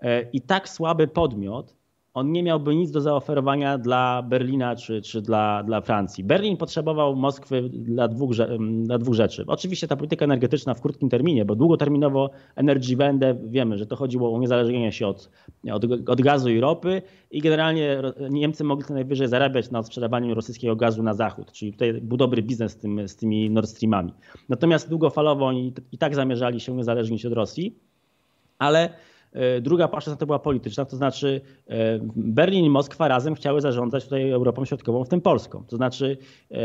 [0.01, 1.78] E, I tak słaby podmiot
[2.13, 6.23] on nie miałby nic do zaoferowania dla Berlina czy, czy dla, dla Francji.
[6.23, 8.31] Berlin potrzebował Moskwy dla dwóch,
[8.83, 9.43] dla dwóch rzeczy.
[9.47, 14.27] Oczywiście ta polityka energetyczna w krótkim terminie, bo długoterminowo Energy Wende wiemy, że to chodziło
[14.27, 15.29] o uniezależnienie się od,
[15.71, 17.01] od, od gazu i ropy
[17.31, 21.93] i generalnie Niemcy mogli co najwyżej zarabiać na sprzedawaniu rosyjskiego gazu na zachód, czyli tutaj
[21.93, 24.13] był dobry biznes z, tym, z tymi Nord Streamami.
[24.49, 27.75] Natomiast długofalowo oni i tak zamierzali się uniezależnić od Rosji,
[28.59, 28.89] ale
[29.61, 34.31] druga płaszczyzna to była polityczna, to znaczy e, Berlin i Moskwa razem chciały zarządzać tutaj
[34.31, 35.63] Europą Środkową, w tym Polską.
[35.67, 36.17] To znaczy
[36.51, 36.57] e,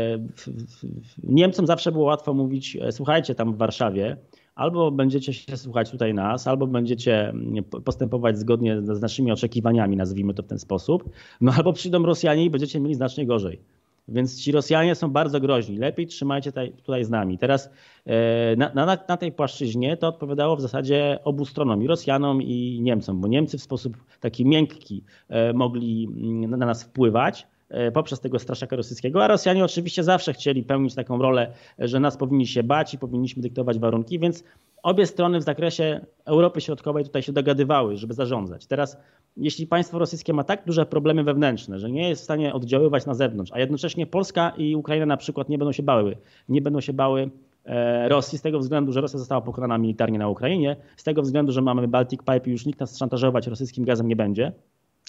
[1.23, 4.17] Niemcom zawsze było łatwo mówić, słuchajcie tam w Warszawie,
[4.55, 10.33] albo będziecie się słuchać tutaj nas, albo będziecie mm, postępować zgodnie z naszymi oczekiwaniami, nazwijmy
[10.33, 11.09] to w ten sposób,
[11.41, 13.59] no albo przyjdą Rosjanie i będziecie mieli znacznie gorzej.
[14.07, 15.77] Więc ci Rosjanie są bardzo groźni.
[15.77, 17.37] Lepiej trzymajcie tutaj, tutaj z nami.
[17.37, 17.69] Teraz
[18.05, 22.79] e, na, na, na, tej płaszczyźnie to odpowiadało w zasadzie obu stronom, i Rosjanom, i
[22.81, 27.47] Niemcom, bo Niemcy w sposób taki miękki e, mogli mm, na nas wpływać
[27.93, 32.47] poprzez tego straszaka rosyjskiego, a Rosjanie oczywiście zawsze chcieli pełnić taką rolę, że nas powinni
[32.47, 34.43] się bać i powinniśmy dyktować warunki, więc
[34.83, 38.65] obie strony w zakresie Europy Środkowej tutaj się dogadywały, żeby zarządzać.
[38.65, 38.97] Teraz
[39.37, 43.13] jeśli państwo rosyjskie ma tak duże problemy wewnętrzne, że nie jest w stanie oddziaływać na
[43.13, 46.17] zewnątrz, a jednocześnie Polska i Ukraina na przykład nie będą się bały,
[46.49, 47.29] nie będą się bały
[47.65, 51.51] e, Rosji z tego względu, że Rosja została pokonana militarnie na Ukrainie, z tego względu,
[51.51, 54.51] że mamy Baltic Pipe i już nikt nas szantażować rosyjskim gazem nie będzie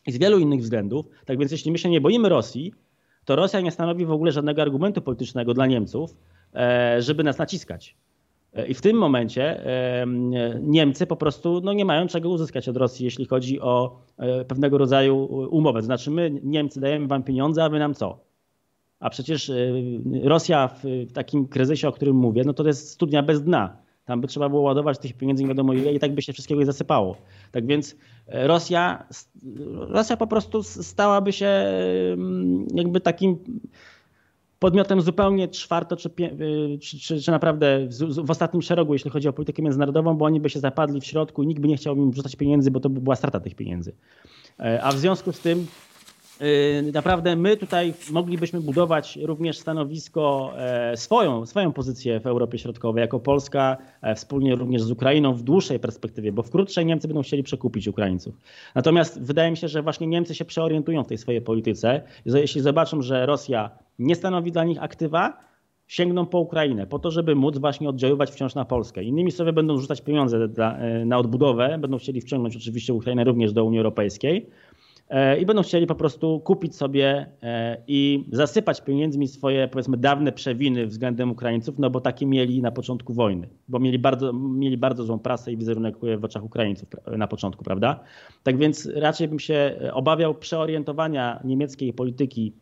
[0.07, 1.07] i z wielu innych względów.
[1.25, 2.73] Tak więc jeśli my się nie boimy Rosji,
[3.25, 6.17] to Rosja nie stanowi w ogóle żadnego argumentu politycznego dla Niemców,
[6.55, 7.97] e, żeby nas naciskać.
[8.69, 9.65] I w tym momencie
[10.61, 13.99] Niemcy po prostu no, nie mają czego uzyskać od Rosji, jeśli chodzi o
[14.49, 15.17] pewnego rodzaju
[15.51, 15.83] umowę.
[15.83, 18.19] Znaczy, my, Niemcy, dajemy wam pieniądze, a wy nam co?
[19.01, 19.53] A przecież
[20.23, 23.77] Rosja w takim kryzysie, o którym mówię, no to jest studnia bez dna.
[24.07, 26.65] Tam by trzeba było ładować tych pieniędzy nie wiadomo ile i tak by się wszystkiego
[26.65, 27.17] zasypało.
[27.53, 27.97] Tak więc
[28.27, 29.07] e, Rosja,
[29.71, 33.39] Rosja po prostu stałaby się mm, jakby takim
[34.59, 39.29] podmiotem zupełnie czwarto czy, e, czy, czy, czy naprawdę w, w, ostatnim szeregu, jeśli chodzi
[39.29, 41.97] o politykę międzynarodową, bo oni by się zapadli w środku i nikt by nie chciał
[41.97, 43.93] im wrzucać pieniędzy, bo to by była strata tych pieniędzy.
[44.61, 45.96] E, a w związku z tym Y,
[46.93, 53.21] naprawdę my tutaj moglibyśmy budować również stanowisko, e, swoją, swoją pozycję w Europie Środkowej jako
[53.21, 57.43] Polska, e, wspólnie również z Ukrainą w dłuższej perspektywie, bo w krótszej Niemcy będą chcieli
[57.43, 58.35] przekupić Ukraińców.
[58.75, 62.03] Natomiast wydaje mi się, że właśnie Niemcy się przeorientują w tej swojej polityce.
[62.27, 65.47] Jeśli zobaczą, że Rosja nie stanowi dla nich aktywa,
[65.87, 69.05] sięgną po Ukrainę, po to, żeby móc właśnie oddziaływać wciąż na Polskę.
[69.05, 73.53] Innymi słowy, będą rzucać pieniądze dla, e, na odbudowę, będą chcieli wciągnąć oczywiście Ukrainę również
[73.53, 74.51] do Unii Europejskiej
[75.41, 80.87] i będą chcieli po prostu kupić sobie e, i zasypać pieniędzmi swoje, powiedzmy, dawne przewiny
[80.87, 85.19] względem Ukraińców, no bo takie mieli na początku wojny, bo mieli bardzo, mieli bardzo złą
[85.19, 86.89] prasę i wizerunek w oczach Ukraińców
[87.19, 88.01] na początku, prawda?
[88.43, 92.53] Tak więc raczej bym się obawiał przeorientowania niemieckiej polityki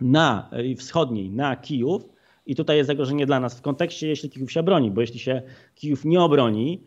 [0.00, 2.08] na wschodniej, na Kijów,
[2.46, 5.42] i tutaj jest zagrożenie dla nas w kontekście, jeśli Kijów się obroni, bo jeśli się
[5.74, 6.82] Kijów nie obroni,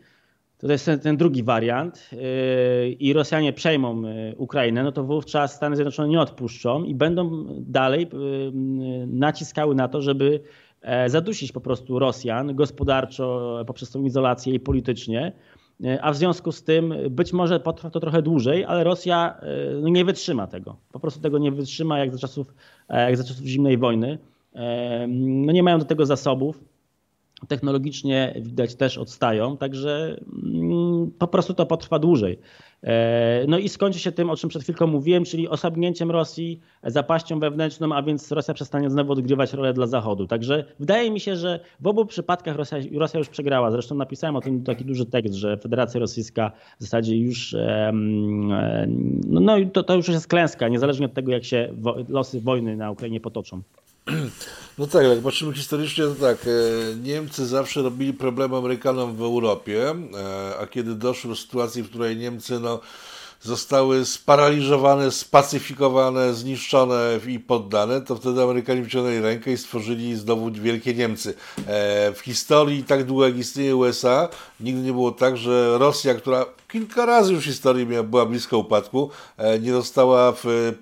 [0.60, 5.76] to jest ten, drugi wariant yy, i Rosjanie przejmą yy, Ukrainę, no to wówczas Stany
[5.76, 10.40] Zjednoczone nie odpuszczą i będą dalej yy, naciskały na to, żeby
[10.82, 15.32] e, zadusić po prostu Rosjan gospodarczo poprzez tą izolację i politycznie.
[16.02, 19.40] A w związku z tym być może potrwa to trochę dłużej, ale Rosja
[19.82, 20.76] no nie wytrzyma tego.
[20.92, 22.54] Po prostu tego nie wytrzyma jak za czasów,
[22.88, 24.18] jak za czasów zimnej wojny.
[25.08, 26.64] No nie mają do tego zasobów
[27.48, 32.38] technologicznie widać też odstają, także mm, po prostu to potrwa dłużej.
[32.82, 37.40] E, no i skończy się tym, o czym przed chwilką mówiłem, czyli osobnięciem Rosji, zapaścią
[37.40, 40.26] wewnętrzną, a więc Rosja przestanie znowu odgrywać rolę dla Zachodu.
[40.26, 43.70] Także wydaje mi się, że w obu przypadkach Rosja, Rosja już przegrała.
[43.70, 47.56] Zresztą napisałem o tym taki duży tekst, że Federacja Rosyjska w zasadzie już,
[49.26, 51.74] no, no to, to już jest klęska, niezależnie od tego, jak się
[52.08, 53.62] losy wojny na Ukrainie potoczą.
[54.78, 59.90] No tak, jak patrzymy historycznie, to tak, e, Niemcy zawsze robili problem Amerykanom w Europie,
[59.90, 62.80] e, a kiedy doszło do sytuacji, w której Niemcy no,
[63.42, 70.94] zostały sparaliżowane, spacyfikowane, zniszczone i poddane, to wtedy Amerykanie wyciągnęli rękę i stworzyli znowu Wielkie
[70.94, 71.34] Niemcy.
[71.66, 74.28] E, w historii, tak długo jak istnieje USA,
[74.60, 79.58] nigdy nie było tak, że Rosja, która kilka razy już historii była blisko upadku, e,
[79.58, 80.72] nie dostała w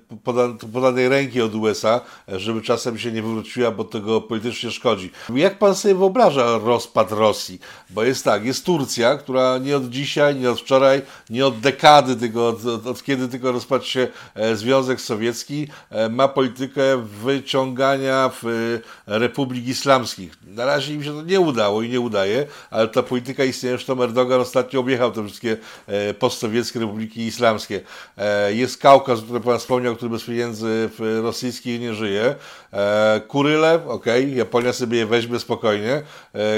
[0.72, 5.10] podanej ręki od USA, e, żeby czasem się nie wywróciła, bo tego politycznie szkodzi.
[5.34, 7.60] Jak pan sobie wyobraża rozpad Rosji?
[7.90, 12.16] Bo jest tak, jest Turcja, która nie od dzisiaj, nie od wczoraj, nie od dekady,
[12.16, 15.68] tylko od, od, od kiedy tylko rozpadł się e, Związek Sowiecki,
[16.10, 16.82] ma politykę
[17.24, 20.32] wyciągania w republik islamskich.
[20.46, 24.02] Na razie im się to nie udało i nie udaje, ale ta polityka istnieje, zresztą
[24.02, 25.77] Erdogan ostatnio objechał te wszystkie E,
[26.18, 27.80] postsowieckie republiki islamskie.
[28.16, 30.90] E, jest Kaukaz, o którym Pan wspomniał, który bez pieniędzy
[31.22, 32.34] rosyjskich nie żyje.
[32.72, 36.02] E, Kuryle, ok, Japonia sobie je weźmie spokojnie.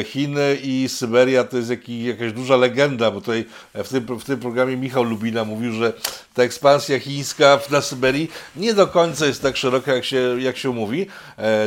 [0.05, 3.45] Chiny i Syberia to jest jaki, jakaś duża legenda, bo tutaj
[3.75, 5.93] w tym, w tym programie Michał Lubina mówił, że
[6.35, 10.73] ta ekspansja chińska na Syberii nie do końca jest tak szeroka, jak się, jak się
[10.73, 11.07] mówi.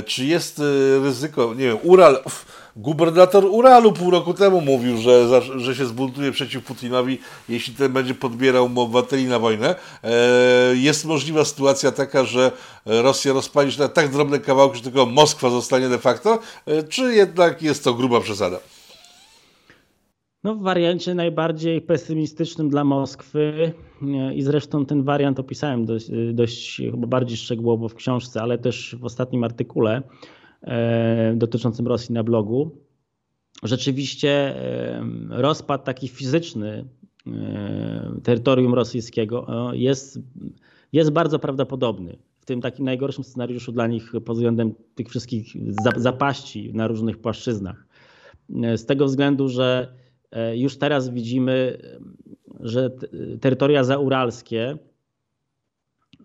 [0.06, 0.62] Czy jest
[1.04, 2.22] ryzyko, nie wiem, Ural...
[2.26, 7.18] Uff, Gubernator Uralu pół roku temu mówił, że, że się zbuntuje przeciw Putinowi,
[7.50, 9.76] jeśli ten będzie podbierał mu obywateli na wojnę.
[10.04, 10.10] E,
[10.76, 12.52] jest możliwa sytuacja taka, że
[12.86, 17.16] Rosja rozpali się na tak drobne kawałki, że tylko Moskwa zostanie de facto, e, czy
[17.16, 18.60] jednak jest to gruba przesada?
[20.44, 23.74] No w wariancie najbardziej pesymistycznym dla Moskwy
[24.36, 29.06] i zresztą ten wariant opisałem dość, dość chyba bardziej szczegółowo w książce, ale też w
[29.06, 30.43] ostatnim artykule E,
[31.36, 32.72] dotyczącym Rosji na blogu.
[33.64, 36.86] Rzeczywiście e, rozpad taki fizyczny
[37.28, 40.20] e, terytorium rosyjskiego jest,
[40.93, 42.18] jest bardzo prawdopodobny.
[42.39, 45.53] W tym takim najgorszym scenariuszu dla nich pod względem tych wszystkich
[45.97, 47.86] zapaści na różnych płaszczyznach.
[48.76, 49.93] Z tego względu, że
[50.53, 51.78] już teraz widzimy,
[52.59, 52.91] że
[53.41, 54.78] terytoria zauralskie,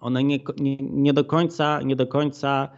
[0.00, 2.68] one nie, nie, nie do końca, nie do końca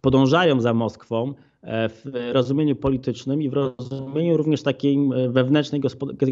[0.00, 5.80] podążają za Moskwą e, w rozumieniu politycznym i w rozumieniu również takiej wewnętrznej,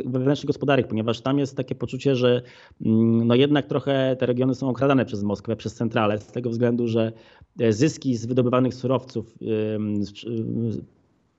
[0.06, 2.42] wewnętrznej gospodarki, ponieważ tam jest takie poczucie, że
[2.86, 6.88] mm, no jednak trochę te regiony są okradane przez Moskwę, przez centralę, z tego względu,
[6.88, 7.12] że
[7.60, 9.34] e, zyski z wydobywanych surowców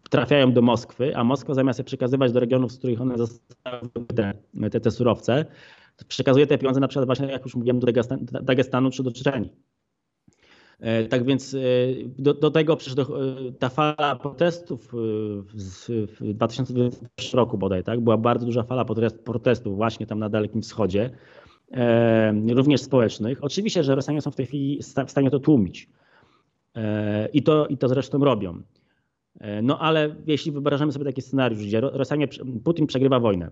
[0.09, 4.33] trafiają do Moskwy, a Moskwa zamiast je przekazywać do regionów, z których one zostały te,
[4.71, 5.45] te, te surowce,
[6.07, 7.87] przekazuje te pieniądze na przykład właśnie, jak już mówiłem, do
[8.41, 9.49] Dagestanu czy do Czeczeni.
[10.79, 11.57] E, tak więc e,
[12.17, 15.85] do, do tego przecież do, e, ta fala protestów w,
[16.19, 18.85] w 2020 roku bodaj, tak, była bardzo duża fala
[19.23, 21.09] protestów właśnie tam na Dalekim Wschodzie,
[22.55, 23.43] również społecznych.
[23.43, 25.89] Oczywiście, że Rosjanie są w tej chwili w stanie to tłumić.
[27.33, 28.61] I to, i to zresztą robią.
[29.63, 32.27] No ale jeśli wyobrażamy sobie taki scenariusz, gdzie Rosjanie,
[32.63, 33.51] Putin przegrywa wojnę,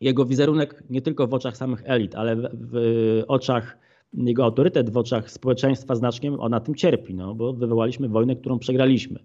[0.00, 3.78] jego wizerunek nie tylko w oczach samych elit, ale w, w oczach
[4.14, 9.20] jego autorytet w oczach społeczeństwa znacznie na tym cierpi, no, bo wywołaliśmy wojnę, którą przegraliśmy.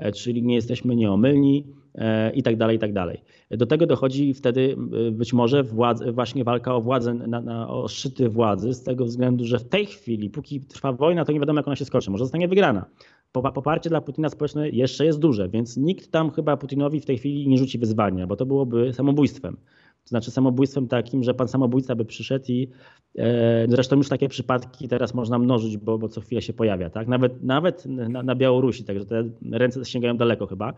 [0.00, 3.22] E, czyli nie jesteśmy nieomylni e, i tak dalej, i tak dalej.
[3.50, 4.76] Do tego dochodzi wtedy
[5.08, 9.04] e, być może władze, właśnie walka o władzę, na, na, o szczyty władzy, z tego
[9.04, 12.10] względu, że w tej chwili, póki trwa wojna, to nie wiadomo, jak ona się skończy.
[12.10, 12.84] Może zostanie wygrana.
[13.32, 17.48] Poparcie dla Putina społeczne jeszcze jest duże, więc nikt tam chyba Putinowi w tej chwili
[17.48, 19.56] nie rzuci wyzwania, bo to byłoby samobójstwem.
[20.04, 22.70] To znaczy samobójstwem takim, że pan samobójca by przyszedł i
[23.18, 26.90] e, zresztą już takie przypadki teraz można mnożyć, bo, bo co chwilę się pojawia.
[26.90, 27.08] Tak?
[27.08, 30.72] Nawet, nawet na, na Białorusi, także te ręce sięgają daleko chyba.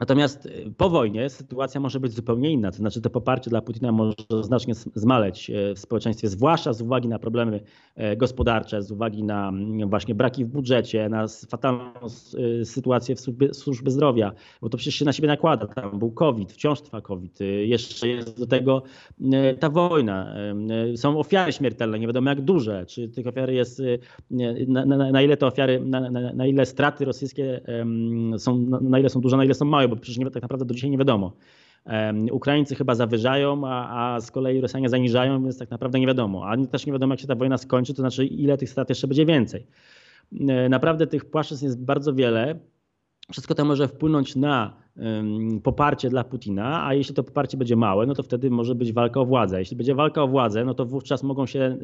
[0.00, 2.70] Natomiast y, po wojnie sytuacja może być zupełnie inna.
[2.70, 7.08] To znaczy to poparcie dla Putina może znacznie zmaleć e, w społeczeństwie, zwłaszcza z uwagi
[7.08, 7.60] na problemy
[7.94, 11.90] e, gospodarcze, z uwagi na mm, właśnie braki w budżecie, na fatalną
[12.64, 14.32] sytuację w służbie, służbie zdrowia,
[14.62, 15.66] bo to przecież się na siebie nakłada.
[15.66, 18.82] Tam był COVID, wciąż trwa COVID, jeszcze jest do tego
[19.60, 20.34] ta wojna.
[20.96, 23.82] Są ofiary śmiertelne, nie wiadomo jak duże, czy tych ofiar jest,
[24.68, 27.60] na, na, na ile te ofiary, na, na, ile straty rosyjskie
[28.38, 30.74] są, na ile są duże, na ile są małe bo przecież nie, tak naprawdę do
[30.74, 31.32] dzisiaj nie wiadomo.
[32.32, 36.46] Ukraińcy chyba zawyżają, a, a z kolei Rosjanie zaniżają, więc tak naprawdę nie wiadomo.
[36.46, 39.08] A też nie wiadomo, jak się ta wojna skończy, to znaczy ile tych strat jeszcze
[39.08, 39.66] będzie więcej.
[40.48, 42.58] E, naprawdę tych płaszczyzn jest bardzo wiele.
[43.30, 44.76] Wszystko to może wpłynąć na
[45.62, 49.20] poparcie dla Putina, a jeśli to poparcie będzie małe, no to wtedy może być walka
[49.20, 49.58] o władzę.
[49.58, 51.78] Jeśli będzie walka o władzę, no to wówczas mogą się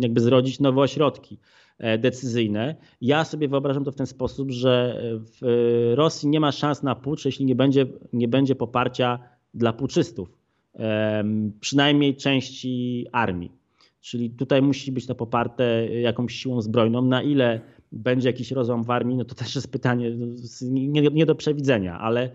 [0.00, 1.38] jakby zrodzić nowe ośrodki
[1.78, 2.76] e, decyzyjne.
[3.00, 7.24] Ja sobie wyobrażam to w ten sposób, że w Rosji nie ma szans na pucz,
[7.24, 9.18] jeśli nie będzie, nie będzie poparcia
[9.54, 10.38] dla puczystów,
[11.60, 13.52] przynajmniej części armii.
[14.00, 17.02] Czyli tutaj musi być to poparte jakąś siłą zbrojną.
[17.02, 17.60] Na ile
[17.92, 20.26] będzie jakiś rozłam w armii, no to też jest pytanie no,
[20.70, 22.30] nie, nie do przewidzenia, ale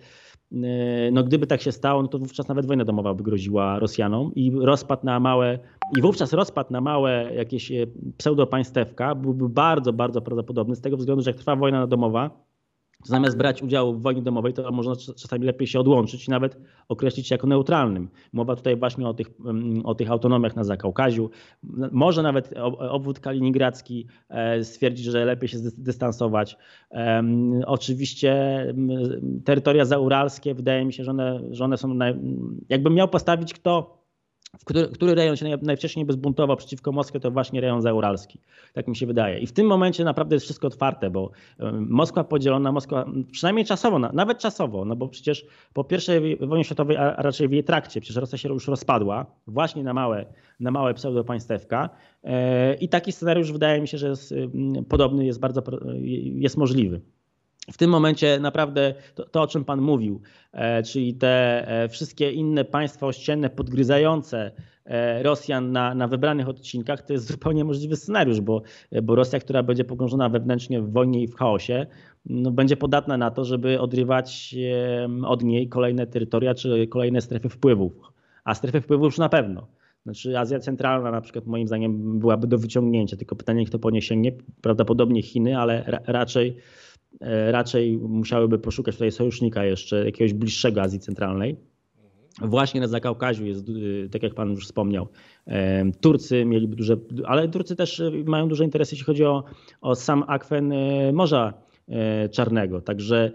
[0.51, 4.35] e, no gdyby tak się stało, no to wówczas nawet wojna domowa by groziła Rosjanom
[4.35, 5.59] i rozpad na małe,
[5.97, 7.87] i wówczas rozpad na małe jakieś e,
[8.17, 12.46] pseudopaństewka byłby bardzo, bardzo prawdopodobny z tego względu, że jak trwa wojna domowa,
[13.03, 17.27] Zamiast brać udziału w wojnie domowej, to można czasami lepiej się odłączyć i nawet określić
[17.27, 18.09] się jako neutralnym.
[18.33, 21.29] Mowa tutaj właśnie o tych, mm, o tych autonomiach na Zakaukaziu.
[21.91, 26.57] Może nawet obwód kaliningradzki e, stwierdzić, że lepiej się dystansować.
[27.65, 28.63] Oczywiście
[29.45, 31.99] terytoria zauralskie, wydaje mi się, że one, że one są,
[32.69, 33.97] jakbym miał postawić kto
[34.65, 38.39] który, który rejon się najwcześniej by zbuntował przeciwko Moskwie, to właśnie rejon zauralski.
[38.73, 39.39] Tak mi się wydaje.
[39.39, 41.31] I w tym momencie naprawdę jest wszystko otwarte, bo
[41.79, 45.85] Moskwa podzielona, Moskwa przynajmniej czasowo, nawet czasowo, no bo przecież po
[46.41, 49.93] I wojnie światowej, a raczej w jej trakcie, przecież Rosja się już rozpadła właśnie na
[49.93, 50.25] małe,
[50.59, 51.89] na małe pseudopaństewka
[52.23, 54.33] e, i taki scenariusz wydaje mi się, że jest
[54.89, 55.63] podobny, jest bardzo,
[56.35, 57.01] jest możliwy.
[57.71, 60.21] W tym momencie naprawdę to, to, o czym Pan mówił,
[60.53, 64.51] e, czyli te e, wszystkie inne państwa ościenne podgryzające
[64.85, 68.61] e, Rosjan na, na wybranych odcinkach, to jest zupełnie możliwy scenariusz, bo,
[69.03, 71.85] bo Rosja, która będzie pogrążona wewnętrznie w wojnie i w chaosie,
[72.25, 74.55] no, będzie podatna na to, żeby odrywać
[75.25, 77.93] od niej kolejne terytoria czy kolejne strefy wpływów.
[78.43, 79.67] A strefy wpływów już na pewno.
[80.03, 84.01] Znaczy Azja Centralna na przykład moim zdaniem byłaby do wyciągnięcia, tylko pytanie kto po nie
[84.01, 86.57] sięgnie, prawdopodobnie Chiny, ale ra raczej
[87.51, 91.57] raczej musiałyby poszukać tutaj sojusznika jeszcze, jakiegoś bliższego Azji Centralnej.
[92.41, 95.07] Właśnie na Zakaukaziu jest, y, tak jak Pan już wspomniał,
[95.47, 99.43] e, Turcy mieliby duże, ale Turcy też mają duże interesy, jeśli chodzi o,
[99.81, 101.53] o sam akwen e, Morza
[102.31, 102.81] Czarnego.
[102.81, 103.31] Także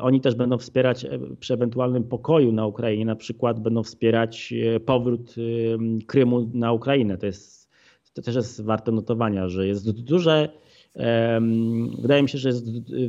[0.00, 1.06] oni też będą wspierać
[1.40, 4.54] przy ewentualnym pokoju na Ukrainie, na przykład będą wspierać
[4.86, 5.34] powrót
[6.06, 7.18] Krymu na Ukrainę.
[7.18, 7.70] To, jest,
[8.12, 10.48] to też jest warte notowania, że jest duże
[11.98, 12.66] Wydaje mi się, że jest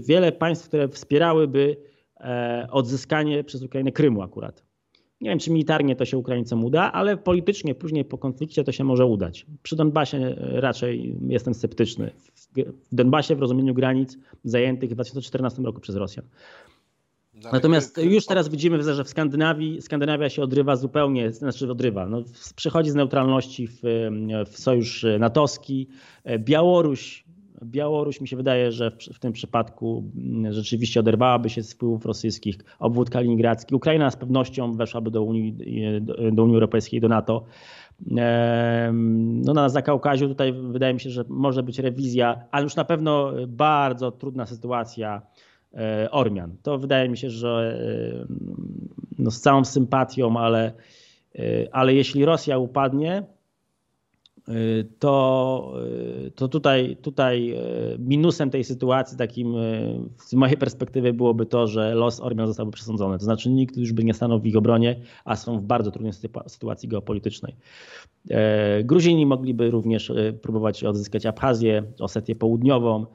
[0.08, 1.78] wiele państw, które wspierałyby
[2.20, 4.64] e, odzyskanie przez Ukrainę Krymu akurat.
[5.22, 8.84] Nie wiem, czy militarnie to się Ukraińcom uda, ale politycznie później po konflikcie to się
[8.84, 9.46] może udać.
[9.64, 12.12] Przy Donbasie e, raczej jestem sceptyczny.
[12.92, 16.26] W Donbasie w rozumieniu granic zajętych w 2014 roku przez Rosjan.
[17.52, 22.24] Natomiast już teraz widzimy, że w Skandynawii Skandynawia się odrywa zupełnie, znaczy odrywa, no,
[22.56, 23.82] przechodzi z neutralności w,
[24.52, 25.88] w sojusz natowski.
[26.24, 27.23] E, Białoruś
[27.66, 32.06] Białoruś mi się wydaje, że w, w, tym przypadku mm, rzeczywiście oderwałaby się z wpływów
[32.06, 33.76] rosyjskich, obwód kaliningradzki.
[33.76, 35.56] Ukraina z pewnością weszłaby do Unii,
[36.32, 37.46] do Unii Europejskiej, do NATO.
[39.46, 43.32] No na Zakaukaziu tutaj wydaje mi się, że może być rewizja, ale już na pewno
[43.48, 45.22] bardzo trudna sytuacja
[45.74, 46.56] e, Ormian.
[46.64, 47.80] To wydaje mi się, że
[49.20, 50.74] no z całą sympatią, ale,
[51.36, 51.42] e,
[51.72, 53.24] ale jeśli Rosja upadnie,
[55.00, 55.74] to,
[56.36, 59.54] to tutaj, tutaj y, minusem tej sytuacji, takim
[60.18, 63.18] z mojej perspektywy, byłoby to, że los Ormian zostałby przesądzony.
[63.18, 66.14] To znaczy nikt już by nie stanął w ich obronie, a są w bardzo trudnej
[66.48, 67.56] sytuacji geopolitycznej.
[68.84, 73.06] Gruzini mogliby również próbować odzyskać Abchazję, Osetię Południową,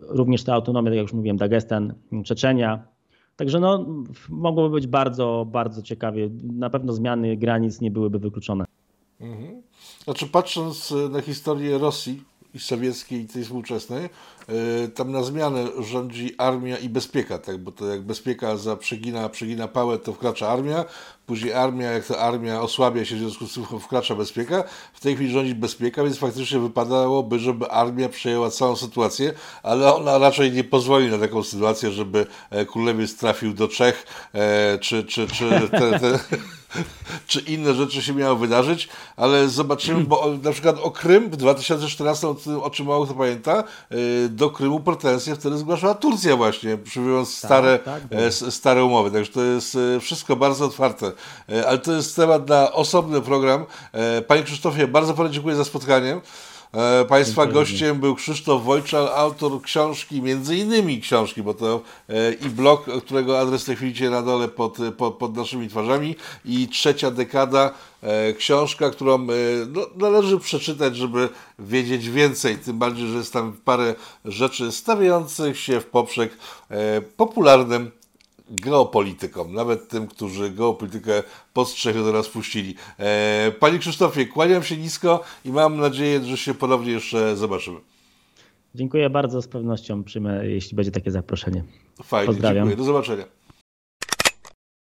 [0.00, 2.84] również te autonomie, tak jak już mówiłem, Dagestan, Czeczenia.
[3.36, 3.86] Także no,
[4.28, 6.30] mogłoby być bardzo, bardzo ciekawie.
[6.42, 8.64] Na pewno zmiany granic nie byłyby wykluczone.
[9.20, 9.62] Mhm.
[10.04, 12.22] Znaczy, patrząc e, na historię Rosji
[12.54, 17.58] i sowieckiej i tej współczesnej, e, tam na zmianę rządzi armia i bezpieka, tak?
[17.58, 20.84] bo to jak bezpieka za przegina, przegina pałę, to wkracza armia,
[21.26, 25.14] później armia, jak ta armia osłabia się, w związku z tym wkracza bezpieka, w tej
[25.14, 29.32] chwili rządzi bezpieka, więc faktycznie wypadałoby, żeby armia przejęła całą sytuację,
[29.62, 34.06] ale ona raczej nie pozwoli na taką sytuację, żeby e, królewiec trafił do Czech,
[34.80, 36.18] czy, czy, czy te, te
[37.26, 42.28] czy inne rzeczy się miały wydarzyć, ale zobaczymy, bo na przykład o Krym w 2014,
[42.62, 47.48] o czym mało kto pamięta, y, do Krymu pretensje wtedy zgłaszała Turcja właśnie, przyjmując tak,
[47.48, 49.10] stare, tak, tak, stare umowy.
[49.10, 51.12] Także to jest y, wszystko bardzo otwarte.
[51.66, 53.66] Ale to jest temat na osobny program.
[54.26, 56.20] Panie Krzysztofie, bardzo panu dziękuję za spotkanie.
[56.72, 62.48] E, państwa gościem był Krzysztof Wojczal, autor książki, między innymi książki, bo to e, i
[62.48, 66.16] blog, którego adres tej chwili na dole pod, pod, pod, naszymi twarzami.
[66.44, 69.26] I trzecia dekada, e, książka, którą
[69.68, 73.94] no, należy przeczytać, żeby wiedzieć więcej, tym bardziej, że jest tam parę
[74.24, 76.36] rzeczy stawiających się w poprzek
[77.16, 77.90] popularnym
[78.50, 81.22] geopolitykom, nawet tym, którzy geopolitykę
[81.52, 82.74] postrzegł do nas puścili.
[82.98, 87.80] E, panie Krzysztofie, kłaniam się nisko i mam nadzieję, że się ponownie jeszcze zobaczymy.
[88.74, 91.64] Dziękuję bardzo, z pewnością przyjmę, jeśli będzie takie zaproszenie.
[92.02, 92.56] Fajnie, Pozdrawiam.
[92.68, 92.76] dziękuję.
[92.76, 93.24] Do zobaczenia.